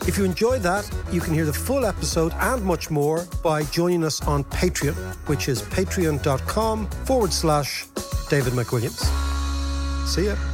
If 0.07 0.18
you 0.18 0.24
enjoyed 0.24 0.62
that, 0.62 0.88
you 1.11 1.20
can 1.20 1.34
hear 1.34 1.47
the 1.47 1.53
full 1.53 1.84
episode 1.86 2.32
and 2.34 2.62
much 2.62 2.90
more 2.90 3.26
by 3.42 3.64
joining 3.64 4.05
us 4.05 4.22
on 4.26 4.45
Patreon, 4.45 4.95
which 5.28 5.49
is 5.49 5.62
patreon.com 5.62 6.86
forward 7.07 7.32
slash 7.32 7.86
David 8.28 8.53
McWilliams. 8.53 9.05
See 10.07 10.26
ya. 10.26 10.53